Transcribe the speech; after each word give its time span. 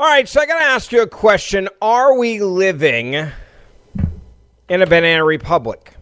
All 0.00 0.06
right, 0.06 0.26
so 0.26 0.40
I 0.40 0.46
got 0.46 0.58
to 0.58 0.64
ask 0.64 0.92
you 0.92 1.02
a 1.02 1.06
question. 1.06 1.68
Are 1.82 2.16
we 2.16 2.40
living 2.40 3.12
in 3.12 4.80
a 4.80 4.86
banana 4.86 5.22
republic? 5.22 5.92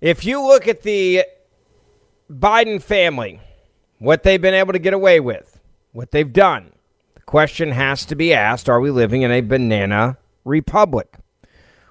If 0.00 0.24
you 0.24 0.44
look 0.44 0.66
at 0.66 0.82
the 0.82 1.22
Biden 2.28 2.82
family, 2.82 3.40
what 4.00 4.24
they've 4.24 4.42
been 4.42 4.54
able 4.54 4.72
to 4.72 4.80
get 4.80 4.94
away 4.94 5.20
with, 5.20 5.60
what 5.92 6.10
they've 6.10 6.32
done, 6.32 6.72
the 7.14 7.20
question 7.20 7.70
has 7.70 8.04
to 8.06 8.16
be 8.16 8.34
asked 8.34 8.68
are 8.68 8.80
we 8.80 8.90
living 8.90 9.22
in 9.22 9.30
a 9.30 9.40
banana 9.40 10.18
republic? 10.44 11.18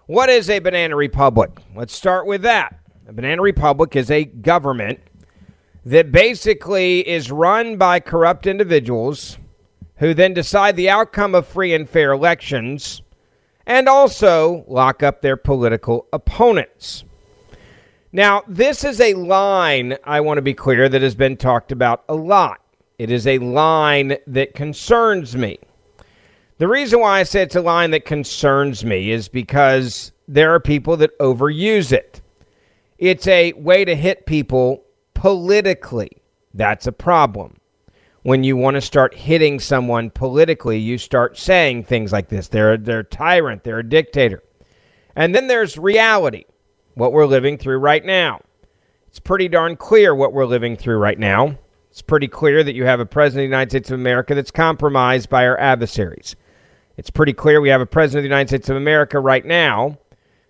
What 0.08 0.28
is 0.28 0.50
a 0.50 0.60
banana 0.60 0.98
republic? 0.98 1.52
Let's 1.74 1.96
start 1.96 2.28
with 2.28 2.42
that. 2.42 2.78
A 3.08 3.14
banana 3.14 3.42
republic 3.42 3.96
is 3.96 4.12
a 4.12 4.26
government 4.26 5.00
that 5.86 6.12
basically 6.12 7.08
is 7.08 7.32
run 7.32 7.78
by 7.78 8.02
corrupt 8.02 8.46
individuals 8.46 9.38
who 9.98 10.14
then 10.14 10.34
decide 10.34 10.76
the 10.76 10.90
outcome 10.90 11.36
of 11.36 11.48
free 11.48 11.74
and 11.74 11.90
fair 11.90 12.12
elections 12.12 13.02
and 13.66 13.90
also 13.90 14.64
lock 14.68 15.04
up 15.04 15.22
their 15.22 15.38
political 15.38 16.08
opponents. 16.14 17.04
Now, 18.12 18.44
this 18.48 18.84
is 18.84 19.02
a 19.02 19.14
line, 19.14 19.98
I 20.04 20.22
want 20.22 20.38
to 20.38 20.42
be 20.42 20.54
clear, 20.54 20.88
that 20.88 21.02
has 21.02 21.16
been 21.16 21.36
talked 21.36 21.72
about 21.72 22.04
a 22.08 22.16
lot. 22.16 22.62
It 22.98 23.12
is 23.12 23.28
a 23.28 23.40
line 23.40 24.18
that 24.26 24.56
concerns 24.56 25.36
me. 25.36 25.60
The 26.58 26.68
reason 26.68 27.00
why 27.00 27.20
I 27.20 27.24
say 27.24 27.44
it's 27.44 27.56
a 27.56 27.62
line 27.62 27.92
that 27.92 28.06
concerns 28.06 28.84
me 28.84 29.12
is 29.12 29.28
because 29.28 30.14
there 30.28 30.54
are 30.56 30.60
people 30.60 30.98
that 30.98 31.18
overuse 31.20 31.92
it. 31.92 32.22
It's 32.98 33.28
a 33.28 33.54
way 33.54 33.86
to 33.86 33.96
hit 33.96 34.26
people 34.26 34.84
politically. 35.14 36.10
That's 36.54 36.88
a 36.88 36.92
problem. 36.92 37.57
When 38.28 38.44
you 38.44 38.58
want 38.58 38.76
to 38.76 38.82
start 38.82 39.14
hitting 39.14 39.58
someone 39.58 40.10
politically, 40.10 40.78
you 40.78 40.98
start 40.98 41.38
saying 41.38 41.86
things 41.86 42.12
like 42.12 42.28
this. 42.28 42.50
They're, 42.50 42.76
they're 42.76 43.00
a 43.00 43.04
tyrant, 43.06 43.64
they're 43.64 43.80
a 43.80 43.90
dictator. 43.90 44.44
And 45.16 45.34
then 45.34 45.48
there's 45.48 45.78
reality, 45.78 46.44
what 46.96 47.14
we're 47.14 47.26
living 47.26 47.58
through 47.58 47.78
right 47.78 48.04
now. 48.04 48.42
It's 49.08 49.22
pretty 49.22 49.48
darn 49.48 49.78
clear 49.78 50.14
what 50.14 50.34
we're 50.34 50.46
living 50.46 50.76
through 50.76 50.98
right 50.98 51.18
now. 51.18 51.58
It's 51.90 52.02
pretty 52.02 52.28
clear 52.28 52.66
that 52.66 52.76
you 52.76 52.84
have 52.84 53.00
a 53.00 53.06
president 53.06 53.46
of 53.46 53.50
the 53.50 53.56
United 53.56 53.70
States 53.70 53.92
of 53.92 53.98
America 53.98 54.36
that's 54.36 54.52
compromised 54.52 55.30
by 55.30 55.48
our 55.48 55.58
adversaries. 55.58 56.36
It's 56.98 57.10
pretty 57.10 57.32
clear 57.32 57.62
we 57.62 57.70
have 57.70 57.80
a 57.80 57.86
president 57.86 58.20
of 58.20 58.24
the 58.24 58.36
United 58.36 58.50
States 58.50 58.68
of 58.68 58.76
America 58.76 59.22
right 59.22 59.46
now 59.46 60.00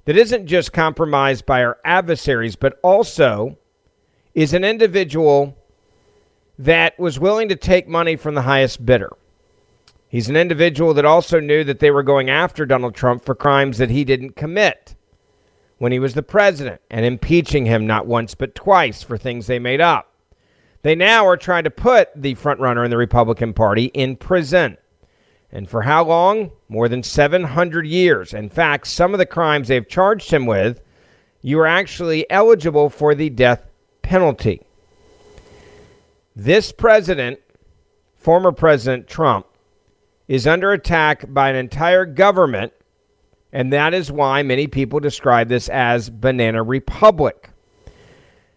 that 0.06 0.18
isn't 0.18 0.48
just 0.48 0.74
compromised 0.74 1.46
by 1.46 1.64
our 1.64 1.78
adversaries, 1.86 2.56
but 2.56 2.80
also 2.82 3.56
is 4.34 4.56
an 4.56 4.64
individual 4.64 5.56
that 6.60 6.98
was 6.98 7.20
willing 7.20 7.50
to 7.50 7.56
take 7.56 7.88
money 7.88 8.16
from 8.16 8.36
the 8.36 8.42
highest 8.42 8.86
bidder. 8.86 9.12
He's 10.10 10.30
an 10.30 10.38
individual 10.38 10.94
that 10.94 11.06
also 11.06 11.40
knew 11.40 11.64
that 11.66 11.80
they 11.80 11.92
were 11.92 12.04
going 12.04 12.30
after 12.30 12.66
Donald 12.66 12.96
Trump 12.96 13.26
for 13.26 13.36
crimes 13.36 13.78
that 13.78 13.90
he 13.90 14.06
didn't 14.06 14.36
commit 14.36 14.96
when 15.78 15.92
he 15.92 16.00
was 16.00 16.14
the 16.14 16.24
president 16.24 16.82
and 16.90 17.06
impeaching 17.06 17.66
him 17.66 17.86
not 17.86 18.08
once 18.08 18.34
but 18.34 18.56
twice 18.56 19.04
for 19.04 19.18
things 19.18 19.48
they 19.48 19.60
made 19.60 19.82
up. 19.82 20.14
They 20.82 20.96
now 20.96 21.26
are 21.28 21.38
trying 21.38 21.66
to 21.66 21.72
put 21.72 22.10
the 22.16 22.36
frontrunner 22.36 22.86
in 22.86 22.92
the 22.92 22.98
Republican 22.98 23.54
Party 23.54 23.86
in 23.86 24.16
prison. 24.16 24.78
And 25.52 25.70
for 25.70 25.82
how 25.82 26.04
long? 26.06 26.52
More 26.70 26.88
than 26.88 27.04
700 27.04 27.86
years. 27.86 28.34
In 28.34 28.50
fact, 28.50 28.88
some 28.88 29.14
of 29.14 29.18
the 29.18 29.26
crimes 29.26 29.68
they've 29.68 29.88
charged 29.88 30.32
him 30.32 30.46
with, 30.46 30.82
you 31.42 31.60
are 31.60 31.68
actually 31.68 32.30
eligible 32.30 32.90
for 32.90 33.16
the 33.16 33.30
death 33.30 33.70
penalty. 34.02 34.67
This 36.40 36.72
president, 36.72 37.40
former 38.14 38.52
President 38.52 39.08
Trump, 39.08 39.48
is 40.28 40.46
under 40.46 40.72
attack 40.72 41.26
by 41.34 41.50
an 41.50 41.56
entire 41.56 42.06
government, 42.06 42.74
and 43.52 43.74
that 43.74 43.96
is 43.96 44.12
why 44.12 44.44
many 44.44 44.68
people 44.68 45.00
describe 45.00 45.50
this 45.50 45.68
as 45.68 46.12
Banana 46.12 46.62
Republic. 46.62 47.50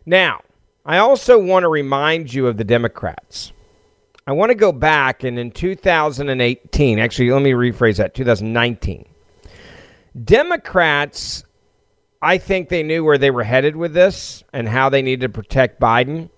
Now, 0.04 0.42
I 0.84 0.98
also 0.98 1.38
want 1.42 1.62
to 1.62 1.68
remind 1.68 2.34
you 2.34 2.48
of 2.48 2.58
the 2.58 2.64
Democrats. 2.64 3.52
I 4.26 4.32
want 4.32 4.50
to 4.50 4.56
go 4.56 4.72
back 4.72 5.24
and 5.24 5.38
in 5.38 5.50
2018, 5.50 6.98
actually, 6.98 7.30
let 7.30 7.40
me 7.40 7.52
rephrase 7.52 7.96
that 7.96 8.12
2019. 8.14 9.06
Democrats, 10.22 11.44
I 12.20 12.36
think 12.36 12.68
they 12.68 12.82
knew 12.82 13.04
where 13.04 13.16
they 13.16 13.30
were 13.30 13.44
headed 13.44 13.74
with 13.74 13.94
this 13.94 14.44
and 14.52 14.68
how 14.68 14.90
they 14.90 15.00
needed 15.00 15.22
to 15.22 15.28
protect 15.30 15.80
Biden. 15.80 16.28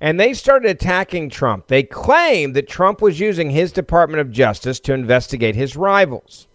And 0.00 0.20
they 0.20 0.34
started 0.34 0.70
attacking 0.70 1.30
Trump. 1.30 1.68
They 1.68 1.82
claimed 1.82 2.54
that 2.54 2.68
Trump 2.68 3.00
was 3.00 3.18
using 3.18 3.50
his 3.50 3.72
Department 3.72 4.20
of 4.20 4.30
Justice 4.30 4.78
to 4.80 4.92
investigate 4.92 5.54
his 5.54 5.76
rivals, 5.76 6.48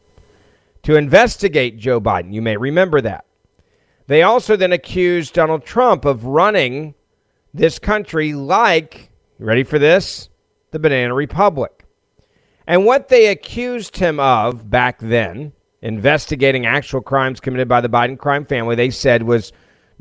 to 0.84 0.96
investigate 0.96 1.78
Joe 1.78 2.00
Biden. 2.00 2.34
You 2.34 2.42
may 2.42 2.58
remember 2.58 3.02
that. 3.02 3.26
They 4.08 4.24
also 4.24 4.56
then 4.56 4.74
accused 4.74 5.34
Donald 5.34 5.66
Trump 5.66 6.06
of 6.06 6.26
running 6.26 6.96
this 7.54 7.80
country 7.80 8.34
like, 8.34 9.10
ready 9.40 9.64
for 9.64 9.80
this? 9.80 10.30
The 10.72 10.80
Banana 10.80 11.14
Republic. 11.14 11.86
And 12.68 12.86
what 12.86 13.08
they 13.08 13.28
accused 13.28 13.98
him 13.98 14.20
of 14.20 14.70
back 14.70 15.00
then, 15.00 15.54
investigating 15.82 16.66
actual 16.66 17.02
crimes 17.02 17.40
committed 17.40 17.68
by 17.68 17.82
the 17.82 17.90
Biden 17.90 18.18
crime 18.18 18.46
family, 18.46 18.76
they 18.76 18.92
said 18.92 19.24
was 19.24 19.52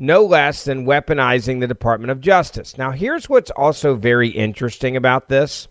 no 0.01 0.23
less 0.23 0.65
than 0.65 0.83
weaponizing 0.83 1.59
the 1.59 1.67
Department 1.67 2.09
of 2.09 2.19
Justice. 2.19 2.75
Now, 2.75 2.89
here's 2.89 3.29
what's 3.29 3.51
also 3.51 3.93
very 3.93 4.29
interesting 4.29 4.97
about 4.97 5.29
this 5.29 5.67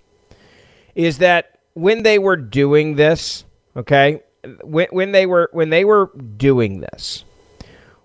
is 0.94 1.18
that 1.18 1.58
when 1.74 2.04
they 2.04 2.16
were 2.16 2.36
doing 2.36 2.94
this, 2.94 3.44
okay, 3.76 4.22
when, 4.62 4.86
when 4.92 5.10
they 5.10 5.26
were 5.26 5.50
when 5.52 5.70
they 5.70 5.84
were 5.84 6.12
doing 6.36 6.80
this, 6.80 7.24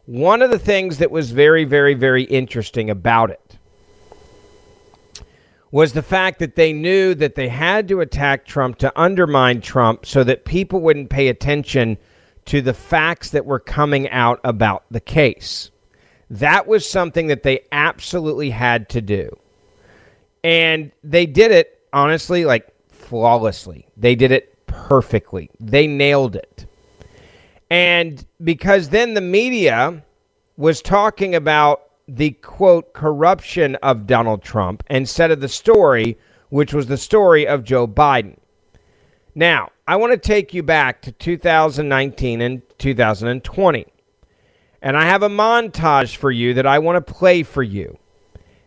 one 0.08 0.42
of 0.42 0.50
the 0.50 0.58
things 0.58 0.98
that 0.98 1.12
was 1.12 1.30
very, 1.30 1.64
very, 1.64 1.94
very 1.94 2.24
interesting 2.24 2.90
about 2.90 3.30
it 3.30 3.60
was 5.70 5.94
the 5.94 6.02
fact 6.02 6.40
that 6.40 6.56
they 6.56 6.74
knew 6.74 7.14
that 7.14 7.36
they 7.36 7.50
had 7.50 7.88
to 7.90 8.02
attack 8.02 8.46
Trump 8.46 8.80
to 8.80 9.00
undermine 9.00 9.62
Trump 9.62 10.08
so 10.08 10.24
that 10.24 10.46
people 10.46 10.80
wouldn't 10.80 11.12
pay 11.12 11.28
attention 11.28 11.98
to 12.46 12.64
the 12.64 12.74
facts 12.74 13.30
that 13.30 13.46
were 13.46 13.60
coming 13.60 14.10
out 14.10 14.40
about 14.44 14.86
the 14.90 15.00
case. 15.00 15.70
That 16.30 16.68
was 16.68 16.90
something 16.90 17.28
that 17.28 17.44
they 17.44 17.66
absolutely 17.72 18.50
had 18.50 18.90
to 18.90 19.02
do. 19.02 19.38
And 20.44 20.92
they 21.04 21.26
did 21.26 21.52
it, 21.52 21.82
honestly, 21.94 22.46
like 22.46 22.68
flawlessly. 22.90 23.88
They 23.98 24.16
did 24.16 24.32
it 24.32 24.66
perfectly. 24.68 25.50
They 25.60 25.88
nailed 25.88 26.36
it. 26.36 26.66
And 27.70 28.26
because 28.44 28.90
then 28.90 29.14
the 29.14 29.22
media 29.22 30.04
was 30.58 30.82
talking 30.82 31.36
about 31.36 31.82
the 32.08 32.32
quote 32.32 32.94
corruption 32.94 33.76
of 33.78 34.06
Donald 34.06 34.44
Trump 34.44 34.84
instead 34.90 35.32
of 35.32 35.40
the 35.40 35.50
story, 35.50 36.18
which 36.50 36.74
was 36.74 36.88
the 36.88 36.98
story 36.98 37.48
of 37.48 37.64
Joe 37.64 37.88
Biden. 37.88 38.38
Now, 39.34 39.72
I 39.88 39.96
want 39.98 40.14
to 40.14 40.18
take 40.18 40.54
you 40.54 40.64
back 40.64 41.02
to 41.02 41.12
2019 41.12 42.42
and 42.42 42.62
2020. 42.78 43.86
And 44.86 44.96
I 44.96 45.06
have 45.06 45.24
a 45.24 45.30
montage 45.30 46.16
for 46.16 46.30
you 46.30 46.54
that 46.54 46.68
I 46.68 46.78
want 46.78 47.04
to 47.04 47.14
play 47.14 47.42
for 47.42 47.64
you. 47.64 47.98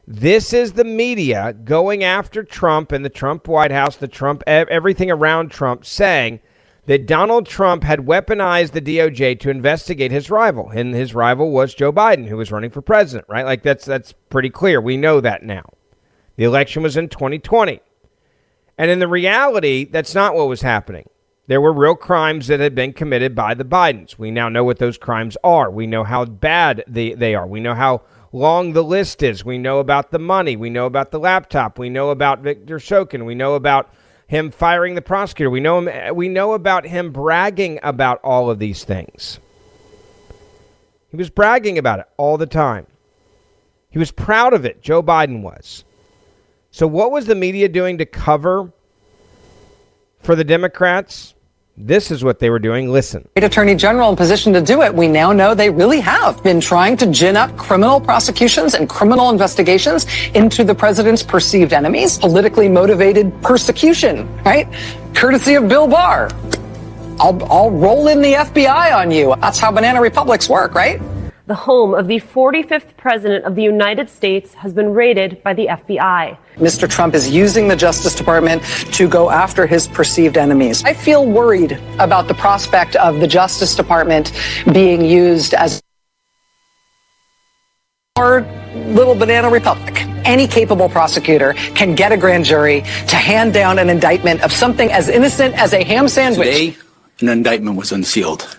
This 0.05 0.53
is 0.53 0.73
the 0.73 0.83
media 0.83 1.53
going 1.53 2.03
after 2.03 2.43
Trump 2.43 2.91
and 2.91 3.05
the 3.05 3.09
Trump 3.09 3.47
White 3.47 3.71
House, 3.71 3.95
the 3.95 4.09
Trump 4.09 4.43
everything 4.49 5.13
around 5.13 5.53
Trump 5.53 5.87
saying 5.87 6.41
that 6.87 7.07
Donald 7.07 7.47
Trump 7.47 7.85
had 7.85 8.01
weaponized 8.01 8.73
the 8.73 8.81
DOJ 8.81 9.39
to 9.39 9.51
investigate 9.51 10.11
his 10.11 10.29
rival, 10.29 10.71
and 10.71 10.93
his 10.93 11.15
rival 11.15 11.53
was 11.53 11.73
Joe 11.73 11.93
Biden, 11.93 12.27
who 12.27 12.37
was 12.37 12.51
running 12.51 12.71
for 12.71 12.83
president. 12.83 13.29
Right? 13.29 13.45
Like 13.45 13.63
that's 13.63 13.85
that's 13.85 14.13
pretty 14.29 14.51
clear. 14.51 14.81
We 14.81 14.97
know 14.97 15.21
that 15.21 15.45
now. 15.45 15.71
The 16.35 16.45
election 16.45 16.83
was 16.83 16.97
in 16.97 17.11
2020, 17.11 17.81
and 18.77 18.91
in 18.91 18.99
the 18.99 19.07
reality, 19.07 19.85
that's 19.85 20.17
not 20.17 20.35
what 20.35 20.49
was 20.49 20.63
happening. 20.63 21.09
There 21.49 21.63
were 21.63 21.73
real 21.73 21.97
crimes 21.97 22.47
that 22.49 22.61
had 22.61 22.75
been 22.75 22.93
committed 22.93 23.35
by 23.35 23.55
the 23.55 23.65
Bidens. 23.65 24.19
We 24.19 24.31
now 24.31 24.51
know 24.51 24.65
what 24.65 24.79
those 24.79 24.99
crimes 24.99 25.35
are. 25.43 25.71
We 25.71 25.87
know 25.87 26.05
how 26.05 26.27
bad 26.27 26.85
they, 26.87 27.15
they 27.15 27.35
are. 27.35 27.47
We 27.47 27.59
know 27.59 27.75
how 27.75 28.03
long 28.33 28.75
the 28.75 28.85
list 28.85 29.23
is. 29.23 29.47
We 29.47 29.57
know 29.57 29.79
about 29.79 30.11
the 30.11 30.19
money. 30.19 30.57
We 30.57 30.69
know 30.69 30.85
about 30.85 31.11
the 31.11 31.19
laptop. 31.19 31.79
We 31.79 31.89
know 31.89 32.11
about 32.11 32.41
Victor 32.41 32.77
Shokin. 32.77 33.25
We 33.25 33.35
know 33.35 33.55
about 33.55 33.91
him 34.27 34.51
firing 34.51 34.95
the 34.95 35.01
prosecutor. 35.01 35.49
We 35.49 35.61
know 35.61 35.81
him, 35.81 36.15
we 36.15 36.29
know 36.29 36.53
about 36.53 36.85
him 36.85 37.13
bragging 37.13 37.81
about 37.83 38.21
all 38.23 38.51
of 38.51 38.59
these 38.59 38.85
things. 38.85 39.41
He 41.09 41.17
was 41.17 41.31
bragging 41.31 41.79
about 41.79 42.01
it 42.01 42.07
all 42.19 42.37
the 42.37 42.45
time. 42.45 42.87
He 43.89 43.99
was 43.99 44.11
proud 44.11 44.53
of 44.53 44.67
it. 44.67 44.83
Joe 44.83 45.03
Biden 45.03 45.41
was. 45.41 45.85
So 46.71 46.87
what 46.87 47.11
was 47.11 47.25
the 47.25 47.35
media 47.35 47.71
doing 47.71 47.97
to 47.97 48.05
cover 48.05 48.71
for 50.19 50.37
the 50.37 50.45
Democrats? 50.45 51.35
This 51.81 52.11
is 52.11 52.25
what 52.25 52.41
they 52.41 52.51
were 52.51 52.59
doing. 52.59 52.91
Listen. 52.91 53.29
Attorney 53.37 53.77
General 53.77 54.11
in 54.11 54.17
position 54.17 54.53
to 54.53 54.61
do 54.61 54.83
it. 54.83 54.93
We 54.93 55.07
now 55.07 55.33
know 55.33 55.55
they 55.55 55.71
really 55.71 56.01
have 56.01 56.43
been 56.43 56.61
trying 56.61 56.97
to 56.97 57.07
gin 57.07 57.37
up 57.37 57.57
criminal 57.57 58.01
prosecutions 58.01 58.75
and 58.75 58.89
criminal 58.89 59.31
investigations 59.31 60.05
into 60.35 60.65
the 60.65 60.75
president's 60.75 61.23
perceived 61.23 61.73
enemies, 61.73 62.19
politically 62.19 62.69
motivated 62.69 63.33
persecution, 63.43 64.27
right? 64.43 64.67
Courtesy 65.15 65.55
of 65.55 65.69
Bill 65.69 65.87
Barr. 65.87 66.31
I'll, 67.21 67.45
I'll 67.45 67.71
roll 67.71 68.09
in 68.09 68.23
the 68.23 68.33
FBI 68.33 68.97
on 68.97 69.13
you. 69.13 69.37
That's 69.41 69.61
how 69.61 69.71
banana 69.71 70.01
republics 70.01 70.49
work, 70.49 70.75
right? 70.75 71.01
The 71.49 71.55
home 71.55 71.95
of 71.95 72.07
the 72.09 72.21
45th 72.21 72.95
President 72.99 73.47
of 73.47 73.55
the 73.55 73.63
United 73.63 74.11
States, 74.11 74.53
has 74.53 74.75
been 74.75 74.93
raided 74.93 75.43
by 75.43 75.55
the 75.55 75.67
FBI. 75.67 76.37
Mr. 76.57 76.89
Trump 76.89 77.15
is 77.15 77.31
using 77.31 77.69
the 77.69 77.75
Justice 77.75 78.15
Department 78.15 78.63
to 78.93 79.09
go 79.09 79.31
after 79.31 79.67
his 79.67 79.89
perceived 79.89 80.37
enemies. 80.37 80.85
I 80.85 80.93
feel 80.93 81.25
worried 81.25 81.81
about 81.99 82.29
the 82.29 82.35
prospect 82.35 82.97
of 82.97 83.21
the 83.21 83.27
Justice 83.27 83.75
Department 83.75 84.33
being 84.73 85.03
used 85.03 85.55
as 85.55 85.83
our 88.17 88.43
little 88.75 89.15
banana 89.15 89.49
republic. 89.49 90.03
Any 90.27 90.47
capable 90.47 90.91
prosecutor 90.91 91.55
can 91.75 91.95
get 91.95 92.13
a 92.13 92.19
grand 92.19 92.45
jury 92.45 92.83
to 92.83 93.17
hand 93.17 93.55
down 93.55 93.79
an 93.79 93.89
indictment 93.89 94.43
of 94.43 94.53
something 94.53 94.93
as 94.93 95.09
innocent 95.09 95.55
as 95.55 95.73
a 95.73 95.83
ham 95.83 96.09
sandwich. 96.09 96.47
Today, 96.47 96.77
an 97.21 97.31
indictment 97.31 97.79
was 97.79 97.91
unsealed 97.91 98.58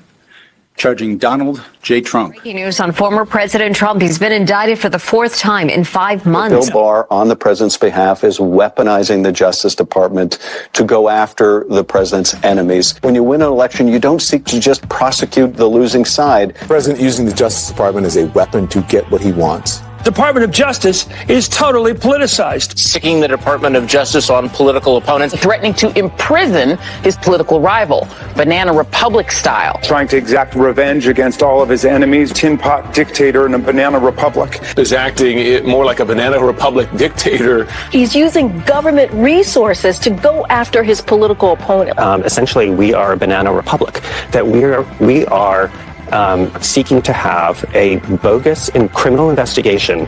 charging 0.80 1.18
Donald 1.18 1.64
J. 1.84 2.02
Trump. 2.02 2.34
Breaking 2.34 2.56
news 2.56 2.80
on 2.80 2.92
former 2.94 3.26
President 3.26 3.76
Trump. 3.76 4.02
He's 4.02 4.18
been 4.18 4.32
indicted 4.32 4.80
for 4.80 4.90
the 4.90 4.98
fourth 4.98 5.38
time 5.38 5.70
in 5.70 5.84
five 5.84 6.26
months. 6.26 6.70
Bill 6.70 6.74
Barr, 6.74 7.08
on 7.12 7.28
the 7.28 7.36
president's 7.36 7.78
behalf, 7.78 8.24
is 8.24 8.40
weaponizing 8.40 9.22
the 9.22 9.32
Justice 9.32 9.76
Department 9.76 10.40
to 10.74 10.84
go 10.84 11.10
after 11.10 11.66
the 11.66 11.84
president's 11.84 12.34
enemies. 12.44 12.98
When 13.02 13.14
you 13.14 13.24
win 13.24 13.42
an 13.42 13.50
election, 13.50 13.88
you 13.88 14.00
don't 14.00 14.22
seek 14.22 14.46
to 14.46 14.60
just 14.60 14.88
prosecute 14.90 15.54
the 15.54 15.68
losing 15.68 16.06
side. 16.06 16.56
The 16.56 16.66
president 16.66 17.02
using 17.02 17.26
the 17.26 17.34
Justice 17.34 17.68
Department 17.68 18.08
as 18.08 18.16
a 18.16 18.28
weapon 18.28 18.68
to 18.70 18.82
get 18.84 19.10
what 19.12 19.22
he 19.22 19.34
wants. 19.34 19.82
Department 20.04 20.44
of 20.46 20.52
Justice 20.52 21.08
is 21.28 21.50
totally 21.50 21.94
politicized. 21.94 22.78
Sicking 22.78 23.20
the 23.20 23.28
Department 23.28 23.76
of 23.76 23.86
Justice 23.88 24.30
on 24.30 24.50
political 24.50 24.98
opponents. 24.98 25.36
Threatening 25.36 25.74
to 25.76 25.98
imprison 25.98 26.78
his 27.04 27.18
political 27.18 27.60
rival, 27.60 28.08
Banana 28.36 28.74
Republic 28.74 29.32
style. 29.32 29.80
Trying 29.84 30.08
to 30.10 30.18
exact 30.18 30.56
revenge 30.56 31.08
against 31.08 31.44
all 31.44 31.62
of 31.62 31.70
his 31.70 31.86
enemies. 31.86 32.32
Tin 32.32 32.58
pot 32.58 32.94
dictator 32.94 33.46
in 33.46 33.54
a 33.54 33.60
banana 33.60 34.00
republic. 34.00 34.62
Is 34.78 34.94
acting 34.94 35.68
more 35.68 35.86
like 35.86 36.00
a 36.00 36.06
banana 36.06 36.40
republic 36.44 36.90
dictator. 36.96 37.66
He's 37.92 38.16
using 38.16 38.60
government 38.62 39.12
resources 39.14 40.00
to 40.00 40.10
go 40.10 40.46
after 40.48 40.84
his 40.84 41.02
political 41.02 41.52
opponent. 41.52 42.00
Um, 42.00 42.24
essentially, 42.24 42.70
we 42.70 42.94
are 42.94 43.14
a 43.14 43.18
banana 43.18 43.52
republic. 43.52 44.02
That 44.32 44.48
we 44.48 44.64
are, 44.64 44.84
we 45.00 45.26
are 45.28 45.72
um, 46.12 46.52
seeking 46.62 47.02
to 47.04 47.14
have 47.14 47.64
a 47.74 47.98
bogus 48.22 48.70
and 48.70 48.92
criminal 48.94 49.30
investigation 49.30 50.08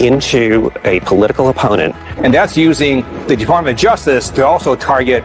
into 0.00 0.70
a 0.84 1.00
political 1.00 1.48
opponent. 1.48 1.94
And 2.18 2.32
that's 2.32 2.56
using 2.56 3.02
the 3.26 3.36
Department 3.36 3.76
of 3.76 3.80
Justice 3.80 4.30
to 4.30 4.46
also 4.46 4.74
target 4.74 5.22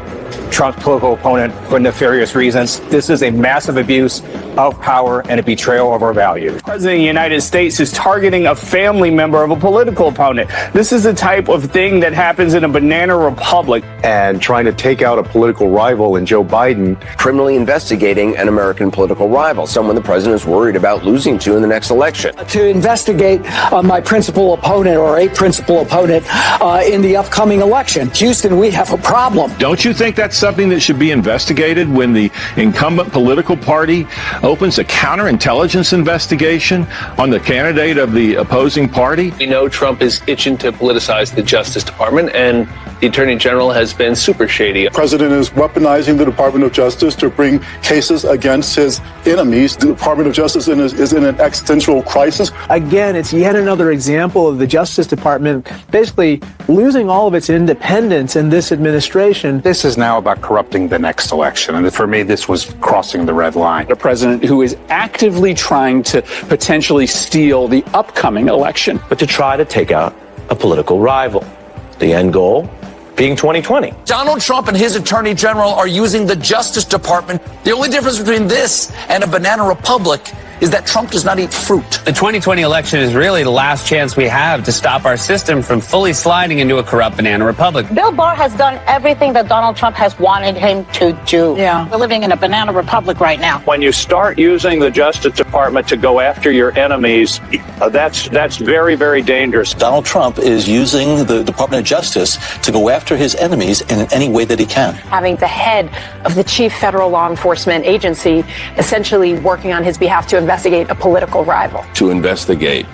Trump's 0.52 0.82
political 0.84 1.14
opponent 1.14 1.54
for 1.68 1.80
nefarious 1.80 2.36
reasons. 2.36 2.80
This 2.90 3.10
is 3.10 3.24
a 3.24 3.32
massive 3.32 3.78
abuse 3.78 4.22
of 4.58 4.80
power 4.82 5.22
and 5.30 5.40
a 5.40 5.44
betrayal 5.44 5.94
of 5.94 6.02
our 6.02 6.14
values. 6.14 6.56
The 6.56 6.64
President 6.64 6.96
of 6.96 7.02
the 7.02 7.06
United 7.06 7.42
States 7.42 7.80
is 7.80 7.92
targeting 7.92 8.48
a 8.48 8.56
family 8.56 9.12
member 9.12 9.44
of 9.44 9.52
a 9.52 9.56
political 9.56 10.08
opponent. 10.08 10.50
This 10.74 10.92
is 10.92 11.04
the 11.04 11.14
type 11.14 11.48
of 11.48 11.66
thing 11.72 12.00
that 12.00 12.14
happens 12.14 12.56
in 12.56 12.64
a 12.64 12.68
banana 12.68 13.16
republic. 13.16 13.84
And 14.04 14.42
trying 14.42 14.66
to 14.66 14.74
take 14.74 15.02
out 15.02 15.20
a 15.20 15.24
political 15.24 15.70
rival 15.70 16.16
in 16.16 16.26
Joe 16.26 16.44
Biden. 16.44 17.00
Criminally 17.18 17.56
investigating 17.56 18.36
an 18.38 18.48
American 18.48 18.90
political 18.90 19.30
rival, 19.30 19.68
someone 19.68 19.96
the 19.96 20.02
president 20.02 20.42
is 20.42 20.48
worried 20.48 20.76
about 20.76 21.04
losing 21.04 21.38
to 21.40 21.56
in 21.56 21.62
the 21.62 21.68
next 21.68 21.92
election. 21.92 22.36
To 22.36 22.68
investigate 22.68 23.42
uh, 23.72 23.84
my 23.84 24.02
principal 24.02 24.54
opponent 24.54 24.98
or 24.98 25.20
a 25.20 25.30
principal 25.30 25.82
opponent 25.82 26.26
uh, 26.28 26.82
in 26.86 27.02
the 27.02 27.16
upcoming 27.16 27.62
election. 27.62 28.10
Houston, 28.12 28.58
we 28.58 28.72
have 28.72 28.92
a 28.92 28.98
problem. 28.98 29.52
Don't 29.58 29.84
you 29.86 29.94
think 29.94 30.16
that's 30.28 30.38
something 30.38 30.68
that 30.68 30.82
should 30.82 31.00
be 31.00 31.12
investigated 31.12 31.88
when 31.88 32.12
the 32.12 32.30
incumbent 32.58 33.10
political 33.14 33.56
party 33.56 34.06
opens 34.44 34.78
a 34.78 34.84
counterintelligence 34.84 35.94
investigation 35.94 36.86
on 37.18 37.30
the 37.30 37.40
candidate 37.40 37.98
of 37.98 38.12
the 38.12 38.36
opposing 38.36 38.90
party? 38.90 39.32
We 39.40 39.46
know 39.46 39.70
Trump 39.70 40.02
is 40.02 40.22
itching 40.28 40.58
to 40.58 40.74
politicize 40.74 41.34
the 41.34 41.42
Justice 41.42 41.86
Department, 41.86 42.36
and 42.36 42.68
the 43.00 43.08
Attorney 43.08 43.36
General 43.36 43.72
has 43.72 43.94
been 43.94 44.16
super 44.16 44.48
shady. 44.48 44.86
The 44.86 44.92
president 44.92 45.32
is 45.32 45.52
weaponizing 45.52 46.18
the 46.18 46.26
Department 46.26 46.66
of 46.66 46.72
Justice 46.72 47.14
to 47.16 47.30
bring 47.30 47.60
cases 47.84 48.26
against 48.26 48.76
his 48.76 49.02
enemies. 49.26 49.78
The 49.78 49.88
Department 49.88 50.28
of 50.28 50.34
Justice 50.34 50.68
is 50.68 51.14
in 51.14 51.24
an 51.24 51.40
existential 51.40 52.02
crisis. 52.02 52.52
Again, 52.70 53.16
it's 53.16 53.32
yet 53.32 53.56
another 53.56 53.92
example 53.92 54.48
of 54.48 54.58
the 54.58 54.66
Justice 54.66 55.06
Department 55.06 55.68
basically 55.92 56.42
losing 56.68 57.08
all 57.08 57.28
of 57.28 57.36
its 57.36 57.50
independence 57.52 58.36
in 58.36 58.50
this 58.50 58.72
administration. 58.72 59.62
This 59.62 59.86
is 59.86 59.98
now 59.98 60.18
about 60.18 60.42
corrupting 60.42 60.88
the 60.88 60.98
next 60.98 61.32
election. 61.32 61.76
And 61.76 61.94
for 61.94 62.08
me, 62.08 62.24
this 62.24 62.50
was 62.50 62.74
crossing 62.82 63.26
the 63.28 63.34
red 63.34 63.56
line. 63.56 63.92
A 63.92 63.96
president 63.96 64.44
who 64.44 64.64
is 64.64 64.76
actively 64.90 65.54
trying 65.54 66.02
to 66.04 66.24
potentially 66.48 67.06
steal 67.06 67.68
the 67.68 67.84
upcoming 67.94 68.48
election. 68.48 69.00
But 69.08 69.20
to 69.20 69.28
try 69.28 69.56
to 69.56 69.66
take 69.66 69.92
out 69.92 70.16
a 70.50 70.56
political 70.56 71.00
rival. 71.00 71.46
The 72.00 72.14
end 72.14 72.32
goal 72.32 72.70
being 73.18 73.36
2020. 73.36 73.94
Donald 74.06 74.40
Trump 74.40 74.68
and 74.68 74.78
his 74.78 74.96
attorney 74.96 75.34
general 75.34 75.72
are 75.72 75.88
using 75.88 76.26
the 76.26 76.36
Justice 76.36 76.86
Department. 76.86 77.42
The 77.64 77.72
only 77.72 77.90
difference 77.90 78.20
between 78.20 78.48
this 78.48 78.92
and 79.10 79.24
a 79.24 79.28
banana 79.28 79.68
republic 79.68 80.32
is 80.62 80.70
that 80.72 80.86
Trump 80.86 81.12
does 81.12 81.24
not 81.24 81.40
eat 81.40 81.54
fruit. 81.54 82.02
The 82.06 82.12
2020 82.12 82.62
election 82.62 83.00
is 83.00 83.14
really 83.14 83.44
the 83.44 83.52
last 83.52 83.88
chance 83.88 84.16
we 84.16 84.26
have 84.28 84.64
to 84.66 84.72
stop 84.72 85.06
our 85.06 85.18
system 85.18 85.62
from 85.62 85.82
fully 85.82 86.14
sliding 86.14 86.60
into 86.60 86.78
a 86.78 86.84
corrupt 86.84 87.18
banana 87.18 87.46
republic. 87.46 87.94
Bill 87.94 88.12
Barr 88.12 88.36
has 88.36 88.56
done 88.56 88.82
everything 88.88 89.34
that 89.34 89.48
Donald 89.48 89.76
Trump 89.76 89.96
has 89.96 90.18
wanted 90.20 90.56
him 90.56 90.86
to 90.94 91.14
do. 91.26 91.56
Yeah. 91.58 91.88
We're 91.90 91.98
living 91.98 92.24
in 92.24 92.32
a 92.32 92.38
banana 92.38 92.74
republic 92.74 93.20
right 93.20 93.40
now. 93.40 93.60
When 93.62 93.82
you 93.82 93.92
start 93.92 94.40
using 94.40 94.80
the 94.80 94.90
Justice 94.90 95.34
Department 95.34 95.88
to 95.90 95.98
go 95.98 96.20
after 96.20 96.52
your 96.52 96.78
enemies, 96.78 97.40
uh, 97.80 97.90
that's 97.90 98.30
that's 98.30 98.58
very 98.58 98.96
very 98.96 99.22
dangerous. 99.22 99.74
Donald 99.74 100.06
Trump 100.06 100.40
is 100.40 100.68
using 100.68 101.26
the 101.26 101.44
Department 101.44 101.82
of 101.82 101.86
Justice 101.86 102.38
to 102.60 102.72
go 102.72 102.90
after 102.90 103.16
his 103.16 103.36
enemies 103.36 103.82
in 103.82 104.12
any 104.12 104.30
way 104.30 104.46
that 104.46 104.60
he 104.60 104.66
can. 104.66 104.94
Having 104.94 105.36
the 105.38 105.48
head 105.48 105.92
of 106.26 106.36
the 106.36 106.44
chief 106.44 106.74
federal 106.74 107.10
law 107.10 107.30
enforcement 107.30 107.86
agency 107.86 108.44
essentially 108.78 109.38
working 109.40 109.74
on 109.74 109.84
his 109.84 109.98
behalf 109.98 110.28
to 110.28 110.38
investigate 110.48 110.90
a 110.90 110.96
political 110.96 111.44
rival. 111.44 111.84
To 111.96 112.10
investigate 112.10 112.86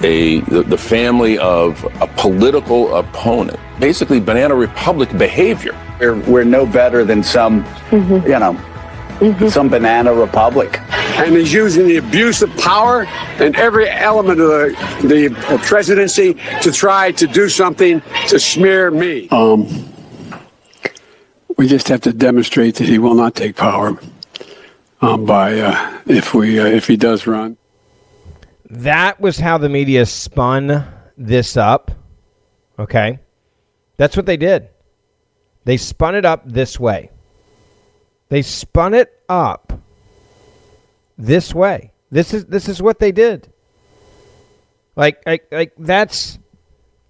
a 0.00 0.40
the, 0.52 0.62
the 0.62 0.78
family 0.78 1.36
of 1.36 1.84
a 2.00 2.06
political 2.16 2.94
opponent, 2.96 3.60
basically 3.78 4.20
banana 4.20 4.54
republic 4.54 5.10
behavior. 5.18 5.76
We're, 6.00 6.18
we're 6.20 6.44
no 6.44 6.64
better 6.64 7.04
than 7.04 7.22
some, 7.22 7.64
mm-hmm. 7.90 8.26
you 8.26 8.38
know, 8.38 8.54
Mm-hmm. 9.18 9.48
some 9.48 9.68
banana 9.68 10.14
republic. 10.14 10.78
And 11.18 11.34
he's 11.34 11.52
using 11.52 11.88
the 11.88 11.96
abuse 11.96 12.40
of 12.40 12.56
power 12.56 13.04
and 13.40 13.56
every 13.56 13.90
element 13.90 14.40
of 14.40 14.48
the, 15.02 15.34
the 15.50 15.60
presidency 15.64 16.34
to 16.62 16.70
try 16.70 17.10
to 17.10 17.26
do 17.26 17.48
something 17.48 18.00
to 18.28 18.38
smear 18.38 18.92
me. 18.92 19.28
Um, 19.30 19.66
we 21.56 21.66
just 21.66 21.88
have 21.88 22.00
to 22.02 22.12
demonstrate 22.12 22.76
that 22.76 22.86
he 22.86 23.00
will 23.00 23.16
not 23.16 23.34
take 23.34 23.56
power 23.56 23.98
um, 25.00 25.24
by 25.24 25.60
uh, 25.60 26.00
if 26.06 26.34
we 26.34 26.58
uh, 26.58 26.66
if 26.66 26.86
he 26.86 26.96
does 26.96 27.26
run. 27.26 27.56
That 28.70 29.20
was 29.20 29.38
how 29.38 29.58
the 29.58 29.68
media 29.68 30.04
spun 30.06 30.86
this 31.16 31.56
up. 31.56 31.90
Okay, 32.78 33.18
that's 33.96 34.16
what 34.16 34.26
they 34.26 34.36
did. 34.36 34.68
They 35.64 35.76
spun 35.76 36.14
it 36.14 36.24
up 36.24 36.42
this 36.46 36.78
way. 36.78 37.10
They 38.28 38.42
spun 38.42 38.94
it 38.94 39.22
up 39.28 39.72
this 41.16 41.54
way. 41.54 41.92
This 42.10 42.32
is 42.34 42.46
this 42.46 42.68
is 42.68 42.80
what 42.80 42.98
they 42.98 43.12
did. 43.12 43.52
Like 44.96 45.22
like 45.26 45.46
like 45.50 45.72
that's 45.78 46.38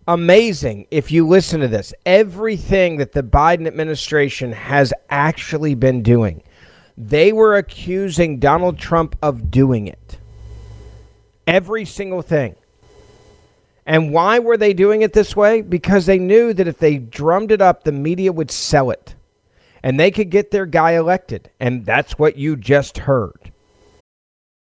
amazing 0.07 0.87
if 0.91 1.13
you 1.13 1.27
listen 1.27 1.61
to 1.61 1.69
this. 1.69 1.93
Everything 2.07 2.97
that 2.97 3.13
the 3.13 3.23
Biden 3.23 3.67
administration 3.67 4.53
has 4.53 4.93
actually 5.11 5.75
been 5.75 6.03
doing. 6.03 6.43
They 7.01 7.33
were 7.33 7.55
accusing 7.57 8.41
Donald 8.41 8.77
Trump 8.77 9.15
of 9.23 9.53
doing 9.53 9.87
it. 9.87 10.19
Every 11.47 11.85
single 11.85 12.23
thing. 12.23 12.57
And 13.87 14.13
why 14.13 14.41
were 14.41 14.57
they 14.57 14.75
doing 14.75 15.03
it 15.03 15.13
this 15.13 15.37
way? 15.37 15.63
Because 15.63 16.07
they 16.07 16.19
knew 16.19 16.53
that 16.53 16.67
if 16.67 16.79
they 16.79 16.99
drummed 16.99 17.53
it 17.53 17.63
up, 17.63 17.85
the 17.85 17.93
media 17.93 18.33
would 18.33 18.51
sell 18.51 18.91
it. 18.91 19.15
And 19.81 19.99
they 19.99 20.11
could 20.11 20.29
get 20.29 20.51
their 20.51 20.67
guy 20.67 20.93
elected. 20.93 21.53
And 21.61 21.87
that's 21.87 22.19
what 22.19 22.37
you 22.37 22.57
just 22.57 22.99
heard. 22.99 23.53